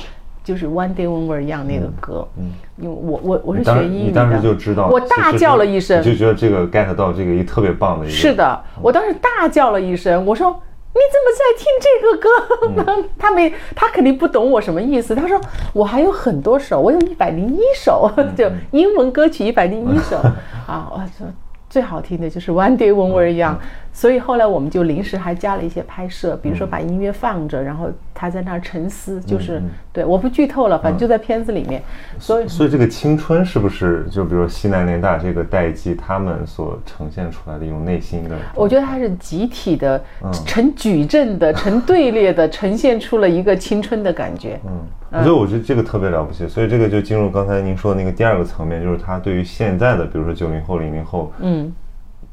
[0.45, 10.51] 就是 One Day One More 一样那个歌，嗯，因为我我我是学英语的，你当时就知道，我大叫了一声，就觉得这个 get 到这个一特别棒的一个，是的，我当时大叫了一声，我说
[10.95, 13.05] 你怎么在听这个歌？
[13.19, 15.15] 他没，他肯定不懂我什么意思。
[15.15, 15.41] 他说
[15.73, 20.17] 我还有很多首，我有一百零一首， 就英文歌曲一百零一首
[20.67, 21.27] 啊，我说。
[21.71, 23.59] 最好听的就是 One Day One More 一样，
[23.93, 29.63] 所以后来我们就临时还加了一些拍摄，比如说把音乐放着，然后他在那儿沉思，就是
[29.93, 31.83] 对，我不剧透了，反正就在片子里面。
[32.19, 38.37] 所以，所以这个青春是不是就比如说西南联大这个代际他们所呈现出来的一种内心的？
[38.55, 40.03] 我觉得它是集体的，
[40.47, 44.59] 成矩阵的， 成队列的，呈现出了一个青春的感觉。
[44.65, 45.23] 嗯。
[45.23, 51.71] 所以我觉得这个特别了不起，所以这个就进入刚才您说的那个第二个层面，就是他对于现在的，比如说九零后、零零后，嗯，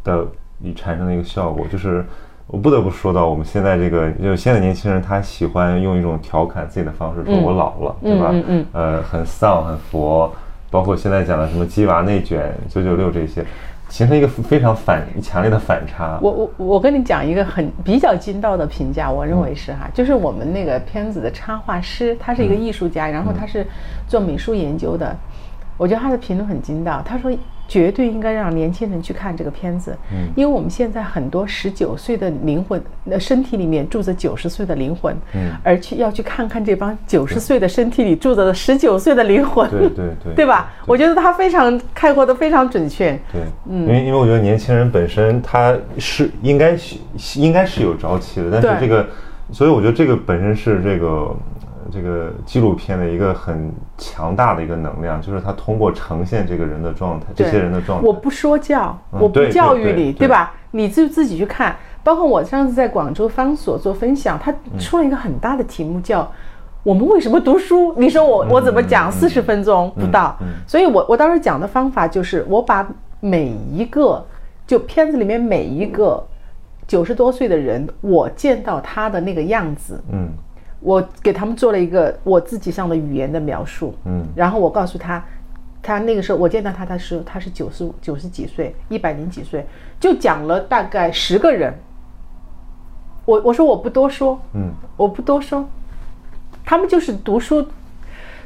[0.01, 0.26] 的
[0.60, 2.05] 你产生的一个效果，就是
[2.47, 8.30] 我不得不说到我们现在这个，就现在年轻人他喜欢用一种调侃自己的方式说“我老了”，对吧？
[8.32, 8.66] 嗯嗯。
[8.74, 10.32] 呃，很丧、很佛，
[10.70, 13.43] 包括现在讲的什么鸡娃内卷、九九六这些。
[13.89, 16.20] 形成一个非常反强烈的反差。
[16.22, 23.66] 我我我跟你讲一个很比较精到的评价，我认为是哈，就是我们那个片子的插画师，他是一个艺术家，然后他是
[24.07, 25.18] 做美术研究的，
[25.76, 27.36] 我觉得他的评论很精到，他说。
[27.70, 40.74] 绝对应该让年轻人去看这个片子，嗯，因为我们现在很多十九岁的灵魂，那身体里面住着九十岁的灵魂，嗯，而去要去看看这帮九十岁的身体里住着的十九岁的灵魂，对对对，对 吧？
[40.88, 46.97] 我觉得他非常概括的非常准确，对，嗯，因为因为我觉得年轻人本身他是应该是
[47.36, 49.07] 应该是有朝气的，但是这个，
[49.51, 51.36] 所以我觉得这个本身是这个。
[51.91, 58.07] 这个纪录片的一个很强大的一个能量，就是他通过呈现这个人的状态，这些人的状态。
[58.07, 60.53] 我不说教，我不教育你，对吧？
[60.71, 61.75] 你就自己去看。
[62.01, 66.31] 包括我上次在广州方所做分享，他出了一个很大的题目，叫
[66.81, 67.93] “我们为什么读书”。
[67.99, 69.11] 你说我我怎么讲？
[69.11, 70.35] 四十分钟不到。
[70.65, 72.87] 所以我我当时讲的方法就是，我把
[73.19, 74.25] 每一个
[74.65, 76.25] 就片子里面每一个
[76.87, 80.29] 九十多岁的人，我见到他的那个样子，嗯。
[80.80, 85.23] 我给他们做了一个我自己上的语言的描述，嗯，然后我告诉他，
[85.82, 89.65] 他那个时候我见到他的时候，他是九十九十几岁，一百零几岁，
[89.99, 91.73] 就讲了大概十个人。
[93.25, 95.67] 我我说我不多说，嗯，我不多说，
[96.65, 97.67] 他们就是读书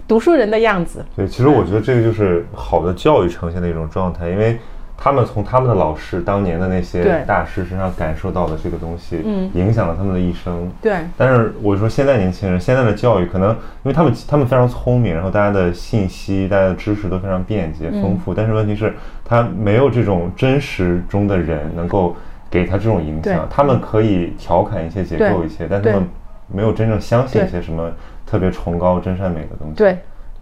[0.08, 1.06] 读书人的样子。
[1.16, 4.60] 对，其实我觉得这个就是好的教育呈现的一种状态，因为。
[4.96, 10.72] 他们从他们的老师当年的那些大师身上感受到的这个东西，嗯，影响了他们的一生。
[10.82, 10.96] 对。
[11.18, 18.94] 但是我说现在年轻人现在的教育可能，因为他们他们非常聪明，然后大家的信息、大家的知识都非常便捷丰富，但是问题是，
[19.26, 22.16] 他没有这种真实中的人能够
[22.50, 23.46] 给他这种影响。
[23.50, 26.08] 他们可以调侃一些、解构一些，但他们
[26.48, 27.92] 没有真正相信一些什么
[28.26, 29.74] 特别崇高、真善美的东西。
[29.76, 29.98] 对。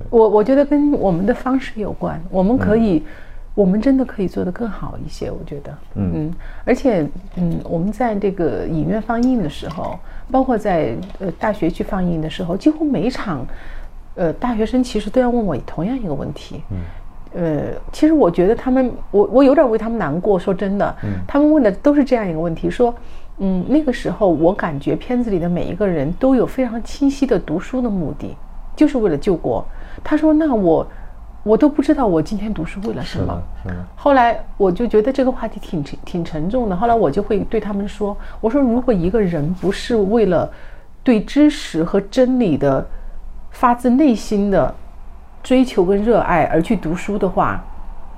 [0.09, 3.03] 我我觉得跟我们的方式有关，我们可以。
[3.53, 6.33] 我们真的可以做得更好一些，我觉得，嗯，
[6.63, 9.99] 而且，嗯，我们在这个影院放映的时候，
[10.31, 13.45] 包括在呃大学去放映的时候，几乎每场，
[14.15, 16.77] 呃，大学生其实都要问我同样一个问题，嗯，
[17.33, 22.95] 呃，其实我觉得他们，我我有点为他们难过，说真的，嗯，他们问的都是这样一个问题，说，
[23.39, 28.33] 嗯，那个时候我感觉片子里的每一个人都有非常清晰的读书的目的，
[28.77, 29.65] 就是为了救国。
[30.01, 30.87] 他说，那我。
[31.43, 33.41] 我都不知道我今天读书为了什么。
[33.95, 36.75] 后来我就觉得这个话题挺沉挺沉重的。
[36.75, 40.51] 后来我就会对他们说：“我说，如果一个人不是为了
[41.03, 42.85] 对知识和真理的
[43.49, 44.73] 发自内心的
[45.41, 47.63] 追求跟热爱而去读书的话，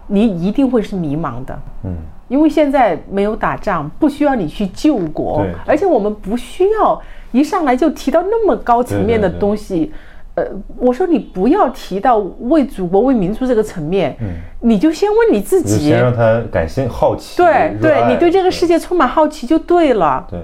[0.07, 1.57] 你一定会是迷茫的。
[1.86, 1.95] 嗯，
[2.28, 7.01] 因为现在没有打仗，不需要你去救国，而且我们不需要
[7.32, 9.93] 一上来就提到那么高层面的东西。”
[10.36, 10.43] 呃，
[10.77, 14.27] 我说你不要提到为祖国、为民族这个层面，嗯，
[14.61, 20.25] 你就先问你自己，先让他感兴好奇，对对，你对这个世界充满好奇就对了。
[20.27, 20.39] 对，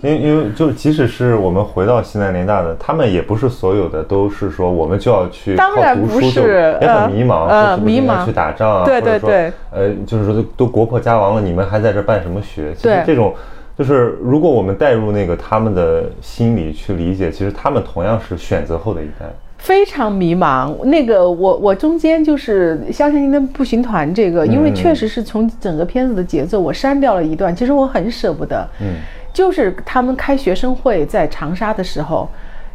[0.00, 12.72] 因为因为就即使是我们回到西南联大的，他们也不是所有的都是说我们就要去当然不是，也很迷茫，呃，迷茫去打仗啊，对对对，呃，就是说都都国破家亡了，你们还在这办什么学？
[12.74, 13.34] 其实这种。
[13.78, 19.26] 就是如果我们带入那个他们的心理去理解，其实他们同样是选择后的一代，
[19.56, 20.84] 非常迷茫。
[20.86, 28.68] 那个我我中间就是《肖申的步行团》这个，因为确实是从整个片子的节奏我删掉了一段，其实我很舍不得。
[28.80, 28.96] 嗯，
[29.32, 32.28] 就是他们开学生会在长沙的时候，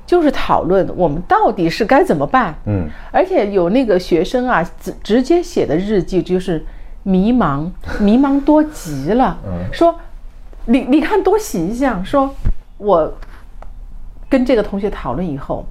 [0.05, 2.55] 就是讨论我们到底是该怎么办。
[2.65, 6.63] 嗯，而且有那个学生啊，直直接写的日记就是
[7.03, 9.37] 迷茫，迷茫多极了。
[9.45, 9.93] 嗯，说。
[10.65, 12.33] 你你看多形象，说
[12.77, 13.13] 我
[14.29, 15.65] 跟这个同学讨论以后，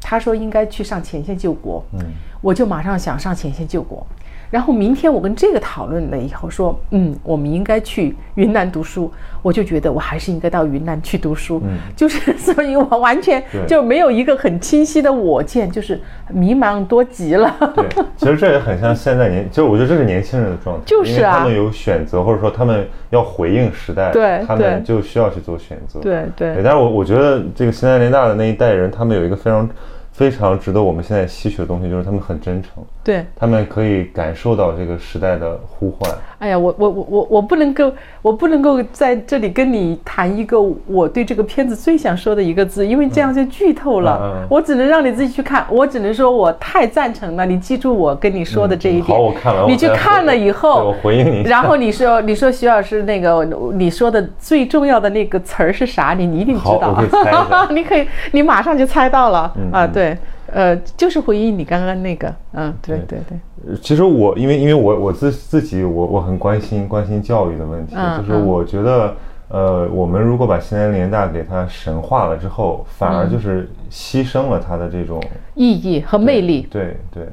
[0.00, 2.00] 他说应该去上前线救国，嗯，
[2.40, 4.06] 我就马上想上前线救国。
[4.52, 15.98] 然后明天我跟这个讨论了以后说，嗯，我们应该去云南读书，我就觉得我还是应该到云南去读书，嗯，就是所以我完全就没有一个很清晰的我见，就是
[16.28, 17.50] 迷茫多极了。
[17.74, 17.86] 对，
[18.18, 26.60] 其实这也很像现在年，就是我觉得这是年轻人的状态，就是啊，他们有选择，或者说他们要回应时代，对，他们就需要去做选择，对对。
[26.62, 29.66] 但是我我觉得这个西南联大的那一代人，他们有一个非常。
[30.12, 36.10] 非常值得我们现在吸取的东西，就是他们很真诚，对他们可以感受到这个时代的呼唤。
[36.38, 44.46] 哎呀，我我我我我不能够，我不能够在这里跟你谈一个我对这个片子最想说的一个字，因为这样就剧透了。
[44.50, 47.46] 我只能让你自己去看，我只能说我太赞成了。
[47.46, 49.16] 你记住我跟你说的这一点。
[49.16, 49.64] 好，我看了。
[49.66, 51.42] 你去看了以后，我回应你。
[51.44, 53.44] 然后你说，你说徐老师那个
[53.74, 56.12] 你说的最重要的那个词儿是啥？
[56.12, 57.00] 你你一定知道。
[57.70, 59.86] 你可以，你马上就猜到了啊！
[59.86, 60.01] 对。
[60.02, 60.18] 对，
[60.52, 63.76] 呃，就是回应你刚刚那个，嗯，对对对。
[63.80, 69.14] 其实我因为因为我我自自己我我很关心关心教育的问题，就是我觉得，
[69.48, 75.22] 呃，我们如果把西南联大给它神化了之后，反而就是牺牲了它的这种
[75.54, 76.66] 意义和魅力。
[76.68, 77.28] 对对，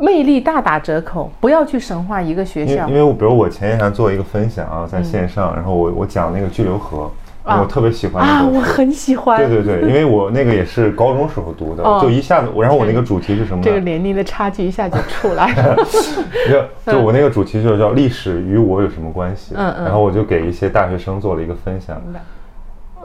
[0.00, 1.30] 魅力大打折扣。
[1.38, 7.10] 不要去神化一个学校，因为我比如我前天还做一个分享啊，在线上，然后我我讲那个巨流河。
[7.46, 9.38] 我特别喜欢啊，我很喜欢。
[9.38, 13.62] 对对对，因为我那个也是高中时候读的，就一下子，然后我那个主题是什么？
[13.62, 15.76] 这个年龄的差距一下就出来了。
[16.84, 19.54] 就就我那个主题就是叫历史与我有什么关系？
[19.56, 19.84] 嗯嗯。
[19.84, 22.00] 然后我就给一些大学生做了一个分享。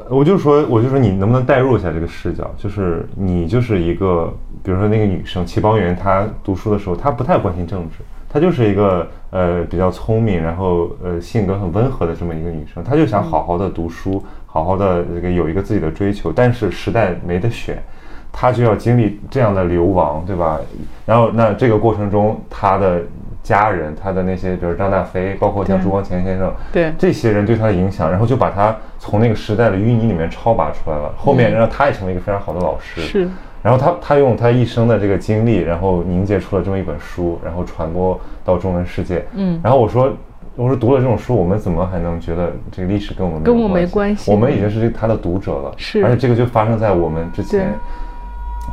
[0.09, 2.49] 我就说，我就说，你能不能代入一下这个视角？
[2.57, 4.33] 就是你就是一个，
[4.63, 8.03] 比如说那个女生齐邦媛，她读书的时候，她不太关心政治。
[8.31, 17.83] 她就是一个呃比较聪明，然后呃性格很温和的这么一个女生，她就想好好的读书，好好的这个有一个自己的追求，但是时代没得选，
[18.31, 20.57] 她就要经历这样的流亡，对吧？
[21.05, 23.01] 然后那这个过程中，她的
[23.43, 33.01] 家人，她的那些，比如张大飞，包括像朱光潜先生，对这些人对她的影响，然后就把她从那个时代的淤泥里面超拔出来了，后面让她也成为一个非常好的老师。
[33.01, 33.29] 是。
[33.63, 39.23] 然后他他用他一生的这个经历，然后凝结出了这么一本书，然后传播到中文世界。
[39.33, 40.11] 嗯，然后我说
[40.55, 44.31] 我说读了这种书，我们怎么还能觉得这个历史跟我们跟我没关系？
[44.31, 47.71] 我们已经是他的读者了，是，而且这个就发生在我们之前。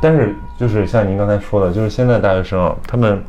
[0.01, 3.21] 但是就是像您刚才说的，就是现在大学生啊，他们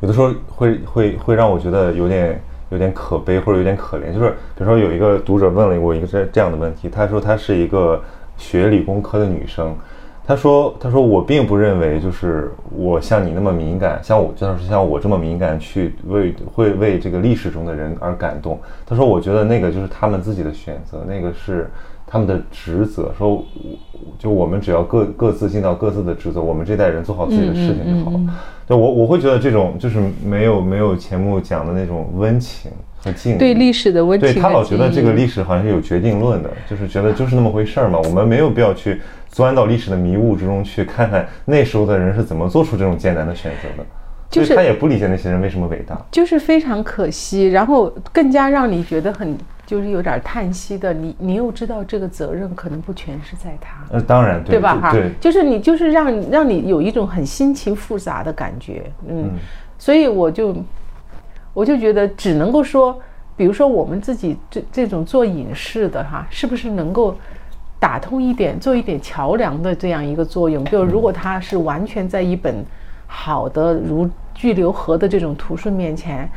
[0.00, 2.38] 有的时候会会会让我觉得有点
[2.68, 4.12] 有点可悲或者有点可怜。
[4.12, 7.98] 就是比如说有一个读者问了我一个这这样的问题，他说他是一个
[8.36, 9.74] 学理工科的女生。
[10.28, 18.60] 他说：“他说我并不认为就是我像你那么敏感，像我就是像我这么敏感去为会为这个历史中的人而感动。
[18.84, 21.70] 他说我觉得那个就是他们自己的选择，那个是
[22.06, 23.10] 他们的职责。
[23.16, 23.42] 说
[24.18, 28.20] 就我们只要各各自尽到各自的职责，我们这代人做好自己的事情就好了。
[28.66, 32.70] 对我我会觉得这种就是没有没有钱穆讲的那种温情
[33.02, 34.30] 和敬对历史的温情。
[34.30, 43.86] 对他老觉得这个历史好像是有决定论的，就是觉得就是那么回事儿嘛，我们没有必要去。”钻到历史的迷雾之中去，看看那时候的人是怎么做出这种艰难的选择的。
[44.30, 47.48] 就是他也不理解那些人为什么伟大，就是非常可惜。
[47.48, 53.82] 然后更加让你觉得很就是有点叹息的，你你又知道这个责任可能不全是在他。
[53.90, 54.78] 呃，当然对吧？
[54.78, 58.82] 哈，对，就是你就是让让你有一种很心情复杂的感觉。
[59.08, 59.30] 嗯，
[59.78, 60.54] 所以我就
[61.54, 63.00] 我就觉得只能够说，
[63.34, 67.16] 比如说我们自己这这种做影视的哈，是不是能够。
[67.80, 70.64] 打通一点，做一点桥梁的这样一个作用。
[70.64, 72.64] 就如果他是完全在一本
[73.06, 76.28] 好的如巨流河的这种图书面前，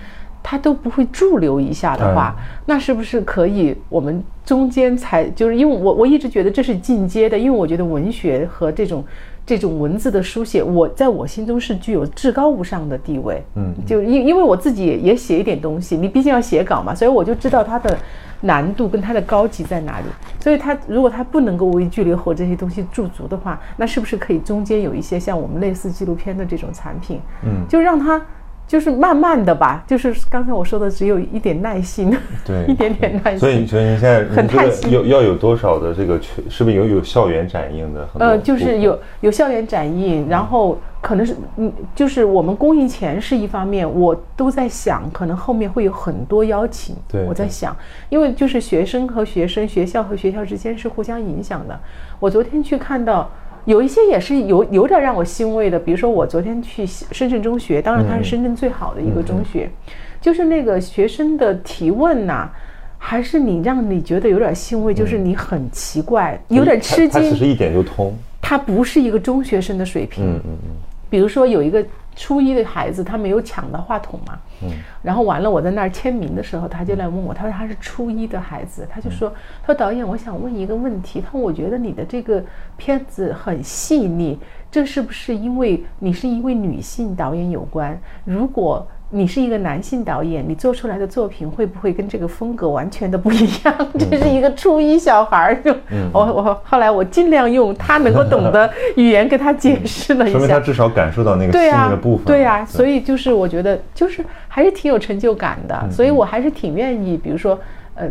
[0.43, 2.35] 他都不会驻留一下的话，
[2.65, 3.75] 那是不是可以？
[3.89, 9.03] 我们中间才就是因为我我一直觉得这是进阶的，因为我觉得文学和这种
[9.45, 13.43] 这种文字的书写，我在我心中是具有至高无上的地位。
[13.55, 17.97] 嗯，就因因为我自己也写一点东西，你毕竟要写稿嘛，所以我就知道它的。
[18.41, 20.05] 难度跟它的高级在哪里？
[20.39, 27.21] 所以它如果它不能够为距离和这些东西驻足的话，那是不是可以中间有一些像我们类似纪录片的这种产品？
[27.43, 28.21] 嗯，就让它
[28.71, 32.09] 就是慢慢的吧，就是刚才我说的，只有一点耐心，
[32.45, 33.39] 对，一点点耐心。
[33.39, 36.17] 所以你觉得您现在很耐心，要要有多少的这个
[36.49, 38.07] 是不是有有校园展映的？
[38.17, 40.77] 呃，就是有有校园展映，然后。
[41.03, 46.95] 可能是嗯，就是我们公益钱是一方面，我都在想，可能后面会有很多邀请。
[47.07, 47.75] 对，我在想，
[48.09, 51.75] 因为就是学生和学生，学校和学校之间是互相影响的。
[52.19, 53.27] 我昨天去看到
[53.65, 59.69] 有一些也是有有点让我欣慰的，比如说我昨天去深圳中学，当然它是深圳最好的一个中学，
[60.19, 62.49] 就是那个学生的提问呐，
[62.97, 67.21] 还是你让你觉得有点欣慰，就是你很奇怪，有点吃惊。
[67.21, 70.25] 他其实一点就通，他不是一个中学生的水平。
[70.25, 70.69] 嗯嗯嗯。
[71.09, 71.85] 比如说有一个
[72.21, 74.69] 初一的孩子，他没有抢到话筒嘛，嗯，
[75.01, 82.43] 然后完了，我在那儿签名的时候，他就来问我，他说他是初一的孩子，他就说，他说导演，我想问一个问题，他说我觉得你的这个
[82.77, 84.37] 片子很细腻，
[84.69, 87.99] 这是不是因为你是一位女性导演有关？
[88.23, 93.75] 如果你是一个男性导演，你做出来的作品会不会跟这个风格完全的不一样？
[94.09, 95.75] 这是一个初一小孩儿，就
[96.13, 102.25] 我我后来我尽量用他能够懂的语言跟他解释了一下， 说明他至少感受到那个的部分。
[102.25, 107.59] 对呀，所以就是我觉得就是还是挺有成就感的，所以我还是挺愿意，比如说
[107.95, 108.07] 呃。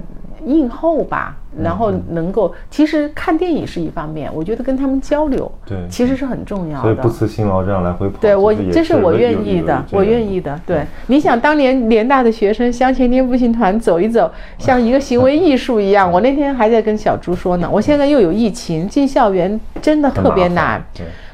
[0.47, 6.83] 映后吧，然后能够，其实看电影是一方面，我觉得跟他们交流，对，其实是很重要的。
[6.83, 10.59] 所以不辞辛劳这样来回跑，对我这是我愿意的，我愿意的。
[10.67, 16.11] 对，你想当年联大的学生向前天步行团走一走，像一个行为艺术一样。
[16.13, 20.83] 我那天还在跟小朱说呢，我现在又有疫情，进校园真的特别难。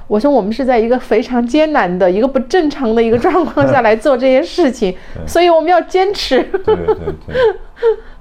[0.08, 4.94] 我说我们是在一个非常艰难的一个不正常的一个状况下来做这些事情，
[5.26, 6.40] 所以我们要坚持。
[6.64, 6.94] 对对
[7.26, 7.36] 对。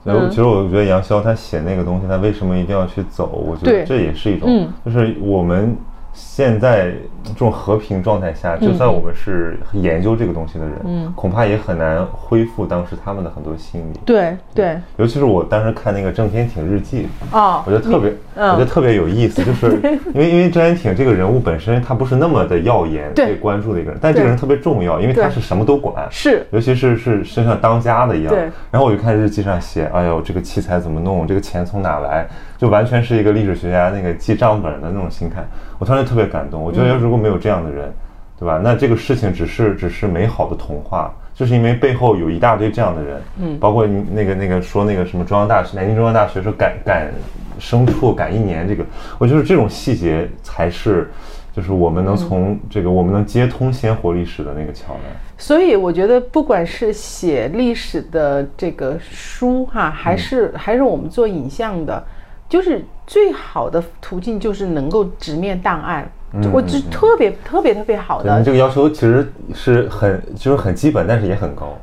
[0.05, 3.43] 所以其实我觉得杨潇他写那个东西，他为什么一定要去走？
[3.45, 5.75] 我觉得这也是一种，就是我们。
[6.16, 6.91] 现在
[7.24, 13.99] 这种和平状态下，就算我们是研究这个东西的人，嗯，恐怕也很难恢复当时他们的很多心理。
[14.05, 19.80] 对对，尤其是我当时看那个郑天挺日记，哦，我觉得特别，我觉得特别有意思， 就是
[20.13, 28.34] 因为因为郑天挺这个人物本身他不是那么的耀眼被关注的一个人，但这个人特别重要，因为他是什么都管，是，尤其是是身上当家的一样。
[28.34, 28.49] 对。
[28.72, 31.28] 然后我就看日记上写，哎呦，这个器材怎么弄？
[31.28, 32.28] 这个钱从哪来？
[32.57, 35.45] 就完全是一个历史学家那个记账本的那种心态，
[35.77, 36.61] 我当时特别感动。
[36.61, 37.91] 我觉得如果没有这样的人，
[38.39, 38.59] 对吧？
[38.63, 47.11] 那这个事情只是只是美好的童话，就是因为背后有一大堆这样的人，嗯，包括你那个那个说那个什么中央大学、南京中央大学说赶赶
[47.59, 48.85] 牲畜赶一年，这个
[49.17, 51.09] 我觉得这种细节才是，
[51.53, 55.03] 就是我们能从这个我们能接通鲜活历史的那个桥梁。
[55.37, 62.01] 所以我觉得，不管是写历史的这个书哈，还是还是我们做影像的。
[62.55, 66.09] 就是最好的途径，就是能够直面档案，
[66.53, 68.41] 我就特别特别特别好的。
[68.41, 71.77] 这个要求其实是很就是很基本，但是也很高。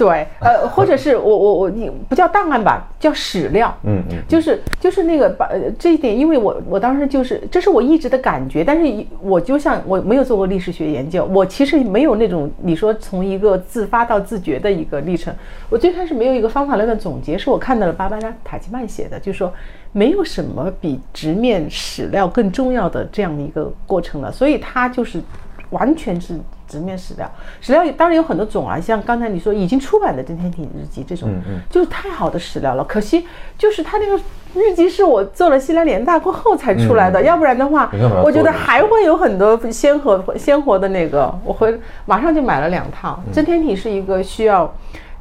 [0.00, 5.46] 对，呃， 或者是我我我你不叫档案吧，叫史料，嗯嗯，就是就是那个把
[5.78, 15.34] 这一点，因为我我当时就是这是我一直的感觉，但是我就像我没有做过历史学研究，我其实没有那种你说从一个自发到自觉的一个历程，
[15.68, 19.52] 我最开始没有一个方法论的总结，是我看到了巴巴拉塔奇曼写的，就是说
[19.92, 25.20] 没有什么比直面史料更重要的这样的一个过程了，所以他就是
[25.68, 26.40] 完全是。
[26.70, 27.28] 直面史料，
[27.60, 31.28] 史料当然有很多种啊，像刚才你说已经出版的《真天体日记》这种，
[31.68, 32.84] 就是太好的史料了。
[32.84, 33.26] 可惜
[33.58, 34.16] 就是他那个
[34.54, 37.90] 日记是我做了西南联大过后才出来的，要不然的话，
[38.24, 41.36] 我觉得还会有很多鲜活鲜活的那个。
[41.44, 44.72] 我回马上就买了两套，《真天体》是一个需要。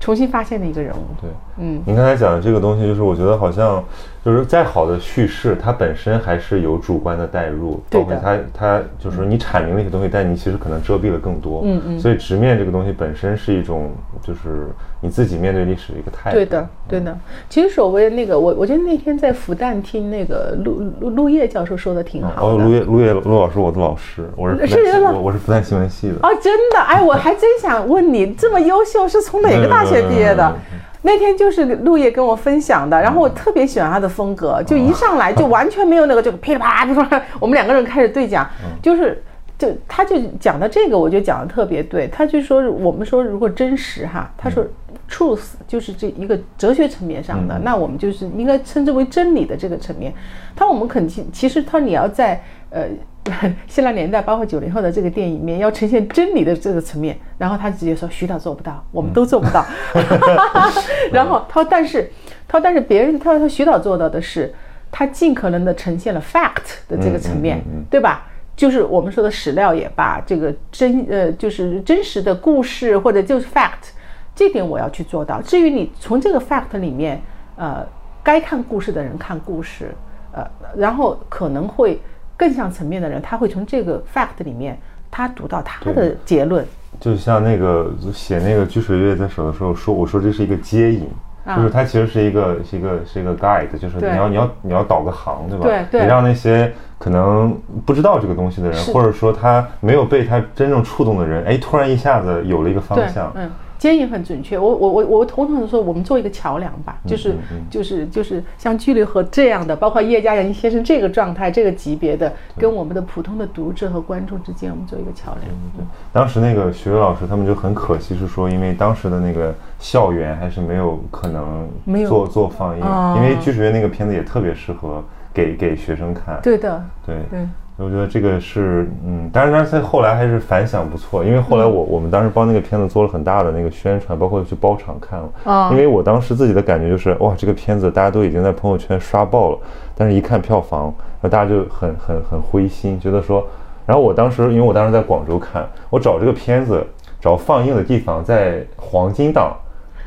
[0.01, 3.83] 重新发现的一个人物，对，嗯，您刚才讲的这个东西，就是我觉得好像，
[4.23, 13.91] 就是再好的叙事，它本身还是有主观的代入，包括它，它就是你阐明了一些东西，但你其实可能遮蔽了更多，嗯嗯，所以直面这个东西本身是一种，
[14.21, 14.67] 就是
[14.99, 17.17] 你自己面对历史的一个态度，对的，对的。
[17.49, 30.01] 其实所谓那个，我我觉得那天在复旦听那个陆陆陆叶教授说的挺好的，哦，陆叶陆叶陆老师，我的老师，我是是我我是复旦新闻系的，哦，真的，哎，我还真想问你，这么优秀，是从哪个大学？
[30.01, 30.53] 学毕业的
[31.01, 38.45] 那天就是陆叶跟我分享的，然后我特别喜欢他的风格，就一上来就完全没有那个就噼里啪啦，就说我们两个人开始对讲，
[38.81, 39.23] 就是
[39.57, 44.65] 就他就讲的这个，我就讲的特别对，他就说我们说如果真实哈，他说
[45.09, 50.13] truth 就是这一个哲学层面上的，那我们就是应该称之为真理的这个层面，
[50.55, 52.87] 他我们肯定其实他你要在呃。
[53.67, 59.63] 新来年代，包括九零后的这个电影里面，要呈现真理的这个层面，然后他直接说徐导做不到，我们都做不到。
[61.13, 62.11] 然后他说，但是
[62.47, 64.51] 他说，但是别人他说他徐导做到的是，
[64.89, 68.25] 他尽可能的呈现了 fact 的这个层面，对吧？
[68.55, 73.91] 就是我们说的史料也罢，这个真呃就是真实的故事或者就是 fact，
[74.33, 75.39] 这点我要去做到。
[75.39, 77.21] 至于你从这个 fact 里面，
[77.57, 77.85] 呃，
[78.23, 79.93] 该看故事的人看故事，
[80.31, 80.43] 呃，
[80.75, 82.01] 然后可能会。
[82.39, 84.79] 更像层面的人，他会从这个 fact 里面，
[85.11, 86.65] 他读到他的结论。
[86.97, 91.05] 就像那个写那个《掬水月在手》的时候说，我说这是一个接引，
[91.53, 95.65] 就是它其实是一个是一个是一个 guide，就是你要你要你要导个航，对吧？
[95.65, 96.01] 对对。
[96.01, 103.29] 你让那些可能不知道这个东西的人，或者说他没有被他真正触动的人，哎，突然一下子有了一个方向。
[103.35, 103.51] 嗯。
[103.79, 107.33] 接引很准确，我我我我统统的说，我们做一个桥梁吧，就是
[107.69, 115.45] 就是就是像距离和这样的，包括叶嘉莹先生这个状态、这个级别的，跟我们的普通的读者和观众之间，我们做一个桥梁。
[115.77, 121.69] 对，当时那个徐伟老师他们就很可惜，是说因为当时的那个校园还是没有可能
[122.05, 122.83] 做做放映，
[123.15, 125.01] 因为剧水月那个片子也特别适合
[125.33, 126.37] 给给学生看。
[126.43, 127.15] 对的，对。
[127.31, 127.47] 对。
[127.81, 135.29] 我觉得这个是，嗯，但是，但是在后来还是反响不错，因为后来我我们当时帮那个片子做了很大的那个宣传，包括去包场看了。
[135.45, 135.69] 啊。
[135.71, 139.57] 因为我当时自己的感觉就是，哇，这个片子大家都已经在朋友圈刷爆了，
[139.95, 143.45] 但是一看票房，那大家就很很很灰心，觉得说，
[143.85, 146.85] 然后我当时，因为我当时在广州看，我找这个片子
[147.21, 149.55] 找放映的地方在黄金档，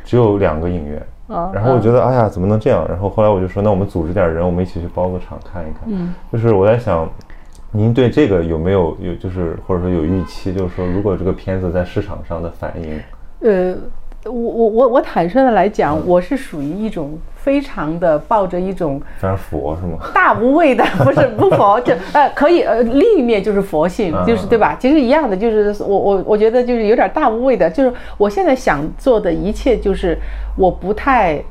[0.04, 1.02] 只有两个影院。
[1.28, 1.50] 啊。
[1.54, 2.84] 然后我觉得，哎呀，怎么能这样？
[2.86, 5.84] 然后后来我就说，那我们组织点人，我们一起去包个场看一看。
[5.86, 6.12] 嗯。
[6.30, 7.08] 就是我在想。
[7.74, 10.52] 您对这个有没有有就是或者说有预期？
[10.52, 13.00] 就是说，如果这个片子在市场上的反应，
[13.40, 13.74] 呃，
[14.24, 19.96] 我我我我坦率的来讲，我是属于一种非常的抱着一种非常佛是吗？
[20.12, 24.76] 大无畏的， 不是不佛，就呃可以呃另一面就是佛性，就是对吧？
[24.78, 30.18] 其实一样的，就是我我我觉得就是有点大无畏的，就是我现在想做的一切，就是
[30.58, 31.42] 我不太，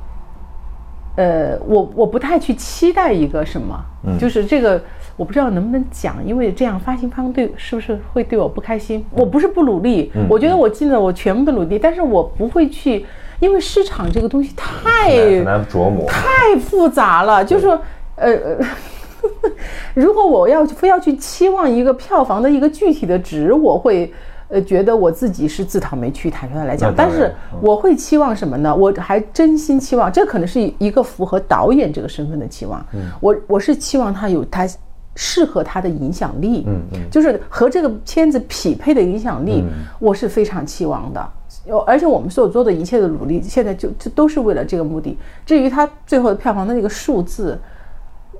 [1.15, 3.75] 呃，我我不太去期待一个什么，
[4.19, 4.79] 就是这个。
[5.17, 9.05] 我不知道能不能讲，因为这样发行方对是不是会对我不开心？
[9.11, 13.05] 我不是不努力，我觉得我尽了我全部的努力，但是我不会去，
[13.39, 17.43] 因为市场这个东西太难琢磨，太复杂了。
[17.43, 17.79] 就是说，
[18.15, 18.37] 呃，
[19.93, 24.11] 如果我要非要去期望一个票房的一个具体的值，我会
[24.47, 26.93] 呃觉得我自己是自讨没趣，坦率的来讲。
[26.95, 27.31] 但是
[27.61, 28.75] 我会期望什么呢？
[28.75, 32.83] 我还真心期望，这可能是一个符合导演这个身份的期望。
[33.19, 34.67] 我我是期望他有他。
[35.15, 39.63] 适合他的影响力，嗯嗯，就是和这个片子匹配的影响力，
[39.99, 41.29] 我是非常期望的。
[41.85, 45.17] 而且我们所做的一切的努力，现在就就都是为了这个目的。
[45.45, 47.59] 至于他最后的票房的那个数字，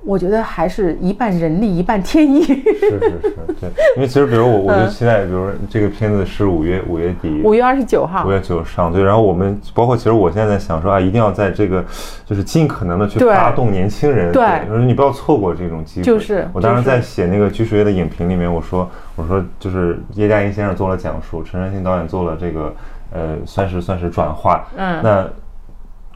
[0.03, 2.43] 我觉得还是一半人力一半天意。
[2.43, 9.03] 是是是，对，因为其实比如我， 我就期待，比如这个片子是五月五月底，五月二十九号，五月九上，对。
[9.03, 11.85] 然后我们包括其实我现在在想说啊，一定要在这个
[12.25, 16.03] 就是尽可能的去发动年轻人，对，就是你不要错过这种机会。
[16.03, 22.73] 就是我当时在写那个《居水月》的影评里面，我说我说就是叶嘉莹先生做了讲述，陈山新导演做了这个
[23.11, 25.29] 呃，算是算是转化，嗯，那。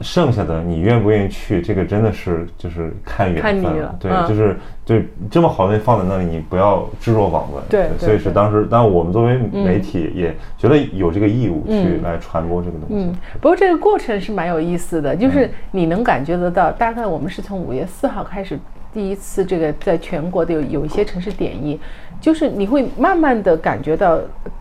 [0.00, 1.62] 剩下的你愿不愿意去？
[1.62, 3.96] 这个真的是就是看缘分了。
[3.98, 7.62] 对，就是对这么好的东西放在那里，你不要置若罔闻。
[7.70, 13.06] 对，所以是当时，但我们作为媒体也觉得有这个义务去来传播这个东西。
[13.06, 18.58] 嗯，不过这个过程是蛮有意思的，就是你能感觉得到，大概我们是从五月四号开始
[18.92, 21.78] 第一次这个在全国的有有一些城市点映，
[22.20, 24.18] 就是你会慢慢的感觉到，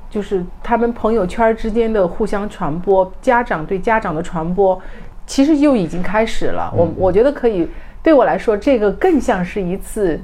[0.09, 4.81] 就是他们朋友圈之间的互相传播，家长对家长的传播。
[5.25, 7.67] 其实就已经开始了，我我觉得可以，
[8.03, 10.19] 对我来说，这个更像是一次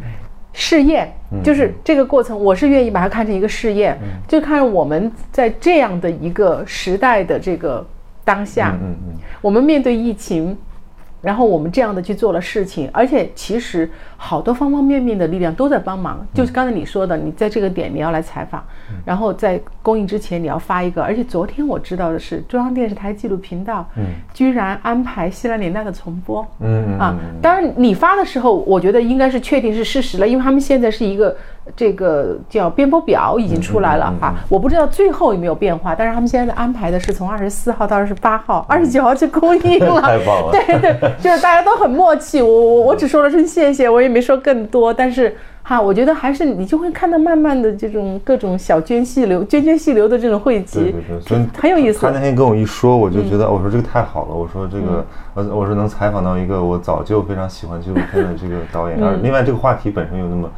[0.53, 1.11] 试验，
[1.43, 3.97] 就是这个过程，我是愿意把它看成一个试验，
[4.27, 7.85] 就看我们在这样的一个时代的这个
[8.23, 8.77] 当下，
[9.41, 10.57] 我们面对疫情。
[11.21, 16.25] 然后我们这样的去做了事情，而且其实好多方方面面的力量都在帮忙。
[16.33, 18.63] 就是刚才你说的，你在这个点你要来采访，
[19.05, 21.01] 然后在公映之前你要发一个。
[21.01, 27.15] 而且昨天我知道的是，中央电视台纪录频道，嗯，居然安排西南联大的重播，嗯啊。
[27.41, 31.35] 当然你发的时候，我觉得应该是确定是事实了，因为他们现在是一个。
[31.75, 40.01] 这个叫编播表已经出来了哈，我不知道最后有没有变化，但是他们现在安排的是从二十四号到二十八号，二十九号就公映了。
[40.01, 40.51] 太棒了！
[40.51, 45.35] 对对，就是大家都很默契，我我我只说了声谢谢，我也没说更多，但是。
[45.63, 51.99] 哈，我觉得还是你就会看到慢慢的这种各种小涓细流、涓涓细流的这种汇集，对对对，所以很有意思。
[51.99, 55.05] 他那天跟我一说，我就觉得，我说这个太好了，我说这个，
[55.35, 60.49] 呃，我说能采访到一个我早就非常喜欢纪录片的这个导演，而另外这个话题本身又那么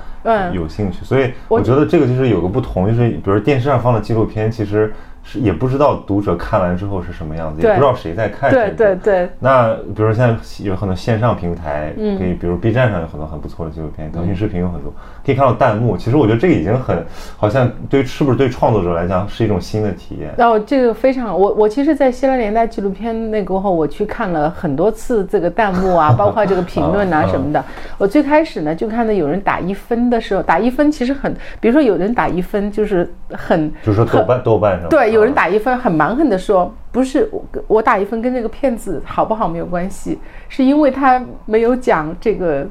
[0.53, 4.93] 有兴趣，所以我觉得这个就是有个不同，就是比如电视上放的纪录片，其实。
[5.23, 8.51] 是也不知道读者看完之后是什么样子，也不知道谁在看。
[8.51, 9.29] 对对对。
[9.39, 14.93] 那比如说现在有很多线上平台，嗯可以，比如 B 站上有很多很不错的纪录片，腾讯视频有很多，
[15.25, 15.95] 可以看到弹幕。
[15.95, 17.01] 其实我觉得这个已经很，
[17.37, 20.33] 好像对是不是对创作者来讲是一种新的体验。
[20.37, 27.63] 哦，这个非常，我我其实，在西南联大纪录片那过后，我去看了很多次这个弹幕啊， 包括这个评论啊什么的。
[27.97, 35.12] 我最开始呢就看到有人打一分的时候，打一分其实很，比如说有人打一分就是很，就是说豆瓣豆瓣上对。
[35.13, 42.67] 有人打一分，很蛮横的说：“不是我，我打一分跟这个片子好不好没有关系，是因为他没有讲这个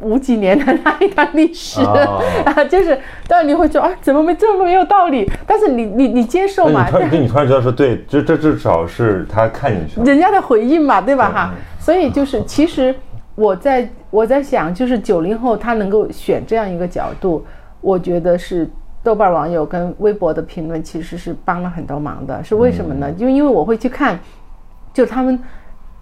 [0.00, 1.80] 五几年的那一段历史
[2.44, 5.30] 啊，就是，当然你会说啊，怎么没这么没有道理？
[5.46, 6.86] 但是你你你接受嘛？
[6.92, 11.30] 你突你突然觉得说，对，这这至少是他看进去了，人家的回应嘛，对吧？
[11.30, 12.94] 哈，所以就是其实
[13.34, 17.44] 我在我在想，就是九零后他能够选这样一个角度，
[17.80, 18.68] 我觉得是。”
[19.02, 23.10] 豆瓣网友跟微博的评论其实是帮了很多忙的，是为什么呢？
[23.12, 24.18] 就因为我会去看，
[24.92, 25.38] 就他们，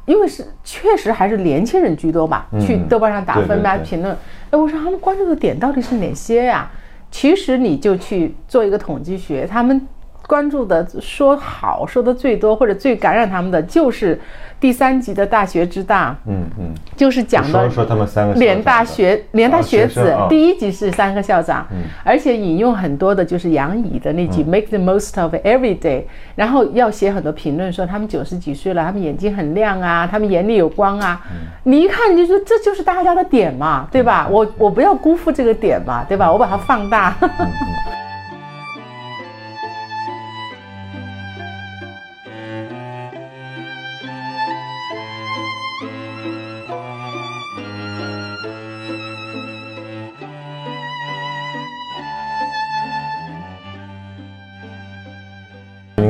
[0.07, 4.17] 因为是确实还是年轻人居多吧，去豆瓣上打分吧评论。
[4.51, 6.71] 哎，我说他们关注的点到底是哪些呀？
[7.11, 9.87] 其实你就去做一个统计学，他们
[10.27, 14.21] 关注的说好说的最多或者最感染他们的就是。
[14.59, 26.05] 第三集的大学之大，嗯嗯，就是讲的说说他们三个联大学连大学子，第一集是三个校长，嗯，而且引用很多的就是杨乙的那句 “make the most of every day”，
[26.35, 31.21] 然后要写很多评论说他们九十几岁了，他们眼睛很亮啊，他们眼里有光啊，
[31.65, 34.27] 你一看你就说这就是大家的点嘛，对吧？
[34.31, 36.33] 我我不要辜负这个点嘛，对吧？
[36.33, 37.15] 我把它放大。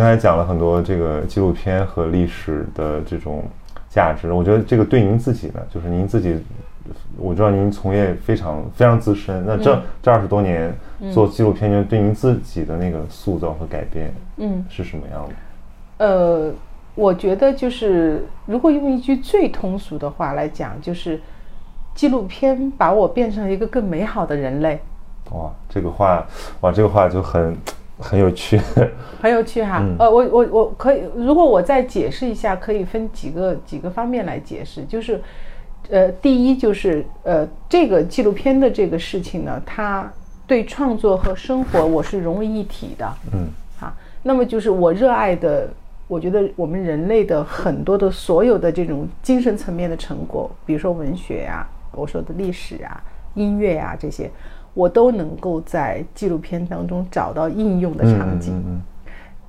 [0.07, 3.43] 您刚才讲了很多这个纪录片和历史的这种
[3.89, 6.41] 价值，我觉得这个对您自己呢，就是您自己，
[7.19, 10.73] 我知道您从业非常非常资深，那这这二十多年
[11.13, 16.07] 做纪录片，就对您自己的那个塑造和改变，嗯，是什么样的？
[16.07, 16.53] 呃，
[16.95, 21.21] 我觉得就是如果用一句最通俗的话来讲，就是
[21.97, 24.81] 纪录片把我变成了一个更美好的人类。
[25.33, 26.25] 哇，这个话，
[26.61, 27.57] 哇，这个话就很。
[27.99, 28.61] 很有趣，
[29.23, 29.83] 很有趣哈。
[29.99, 34.85] 呃，我我我可以，如果我再解释一下，可以分几个几个方面来解释。
[34.85, 35.21] 就是，
[35.89, 40.13] 呃，第一就是呃，这个纪录片的这个事情呢，它
[40.47, 43.13] 对创作和生活我是融为一体的。
[43.33, 43.49] 嗯，
[43.81, 45.69] 啊，那么就是我热爱的，
[46.07, 51.67] 我觉得我们人类的很多的所有的这种精神层面的成果，比如说文学呀。
[51.93, 54.31] 我说的历史啊、音乐啊这些，
[54.77, 58.83] 我都能够在纪录片当中找到应用的场景。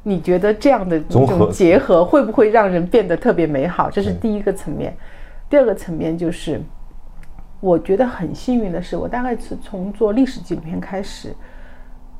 [0.04, 3.92] 你觉得这样的一种结合会不会让人变得特别美好？
[3.92, 4.96] 这是第一个层面。
[5.50, 6.62] 第二个层面就是，
[7.60, 11.36] 我觉得很幸运的是，我大概是从做历史纪录片开始。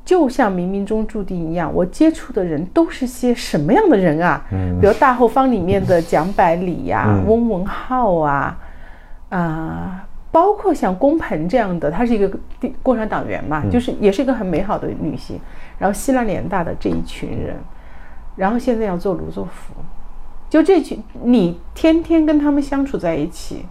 [0.04, 4.44] 就像冥冥中注定一样，我接触的人都是些什么样的人啊？
[4.52, 8.58] 嗯，比如大后方里面的蒋百里呀、翁文浩啊，
[9.30, 12.30] 啊，包括像龚鹏这样的，她是一个
[12.82, 15.40] 共产党员嘛，就是也是一个很美好的女性。
[15.78, 17.56] 然后希腊联大的这一群人，
[18.36, 19.74] 然后现在要做卢作孚，
[20.50, 23.64] 就这群，你天天跟他们相处在一起，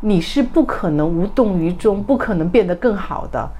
[0.00, 3.50] 你是不可能无动于衷，不可能变得更好的。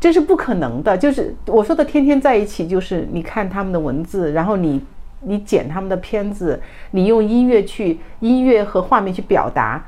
[0.00, 4.84] 这是不可能的，就是我说的天天在一起，就是你看他们的文字，然后你
[5.20, 9.82] 你剪他们的片子，你用音乐去音乐和画面去表达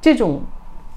[0.00, 0.42] 这种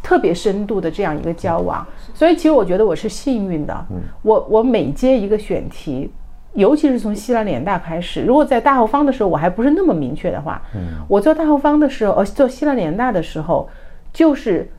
[0.06, 1.84] 特别深度的这样一个交往。
[2.14, 3.86] 所以其实我觉得我是幸运的，
[4.22, 6.12] 我我每接一个选题，
[6.54, 10.62] 尤其是从西南联大开始，如果在大后方的时候我还不是那么明确的话，
[11.08, 13.68] 我做大后方的时候，呃，做西南联大的时候
[14.14, 14.70] 就是。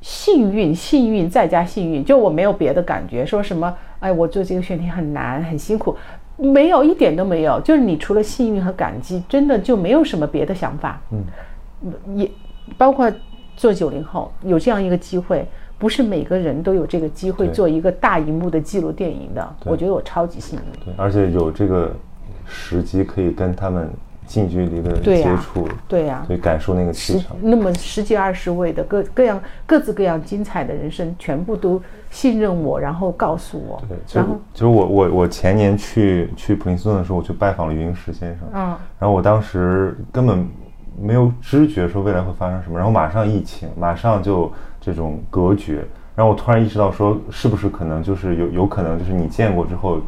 [0.00, 5.92] 幸运，幸运再加幸运，就我没有别的感觉，说什么，哎，我做这个选题很难，很辛苦，
[6.36, 11.00] 没有一点都没有，就是你除了幸运和感激，真的就没有什么别的想法。
[11.10, 11.24] 嗯，
[12.16, 12.30] 也
[12.76, 13.12] 包括
[13.58, 15.46] 做九零后有这样一个机会，
[15.78, 19.46] 不是每个人都有这个机会做一个大荧幕的记录电影的。
[19.66, 20.64] 我觉得我超级幸运。
[20.82, 21.92] 对，而且有这个
[22.46, 23.90] 时机可以跟他们。
[24.28, 27.34] 近距离的接触，对呀，所以感受那个气场。
[27.40, 31.80] 那么十几二十位的各各样各自各样精彩的人生，全部都
[32.10, 33.82] 信任我，然后告诉我。
[33.88, 38.46] 对，然后就是我我我前年去去普林斯顿的时候，我去拜访了云石先生。
[38.52, 38.76] 嗯。
[38.98, 40.46] 然后我当时根本
[41.00, 45.84] 没有知觉说未来会发生什么，然后马上疫情，马上就这种隔绝，
[46.14, 50.00] 然后我突然意识到说，是不是可能就是有有可能就是你见过之后。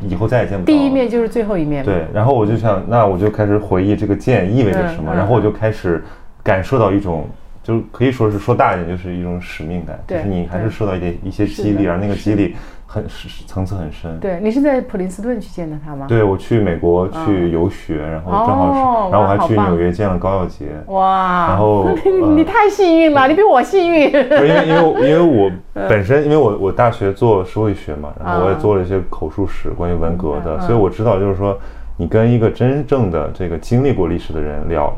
[0.00, 0.66] 以后再也见不到。
[0.66, 1.84] 第一面就是最后一面。
[1.84, 6.04] 对，然后我就想，那我就开始回忆这个见意味着什么，然后我就开始
[6.40, 7.26] 感受到一种，
[7.64, 12.54] 就可以说是说大一点，就是一种使命感，就是你还是受到一点一些激励，而那个激励。
[12.90, 13.06] 很
[13.46, 14.18] 层次很深。
[14.18, 16.06] 对你是在普林斯顿去见的他吗？
[16.08, 20.68] 对，我去美国去游学，然后正好是，然后我还去纽约见了高耀杰。
[20.86, 21.48] 哇！
[21.48, 21.86] 然后
[22.34, 24.10] 你太幸运了，你比我幸运。
[24.10, 31.58] 因为因为因为我本身因为我 我大学做社会学嘛，然后我也做了一些口述史关于文革的，所以我知道就是说，
[31.98, 34.90] 你跟一个真正的这个经历过历史的人聊，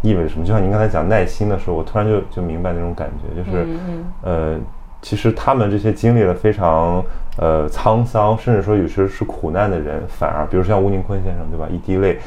[0.00, 0.46] 意味着什么？
[0.46, 3.66] 就像您刚才讲耐心的时候，我突然就就明白那种感觉，就是
[4.22, 4.58] 呃。
[5.04, 7.04] 其实他们这些经历了非常
[7.36, 11.68] 呃沧桑，甚至说有时是苦难的人，反而，比如像吴宁坤先生，对吧？
[11.70, 12.18] 一滴泪，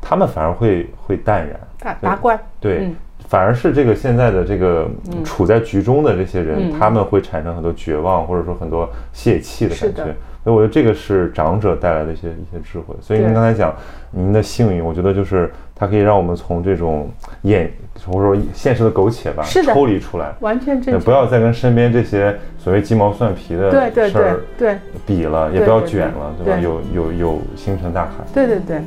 [0.00, 2.36] 他们反而会会淡然，达达观。
[2.58, 2.90] 对，
[3.28, 4.88] 反而是这个现在的这个
[5.24, 10.16] 处在局中的这些人，他们会产生很多绝望，或者说很多泄气的感觉。
[10.44, 12.94] 所以我觉得这个是长者带来的一些一些智慧。
[13.00, 13.74] 所以您刚才讲
[14.10, 17.10] 您的幸运，我觉得就是它可以让我们从这种
[17.42, 17.72] 眼。
[18.06, 21.04] 或者说现实的苟且吧，抽离出来，完全正确。
[21.04, 23.70] 不要再跟身边这些所谓鸡毛蒜皮的
[24.10, 24.76] 事儿对
[25.06, 26.60] 比了，也不要卷了，对吧？
[26.60, 28.10] 有有有星辰大海。
[28.34, 28.82] 对对对。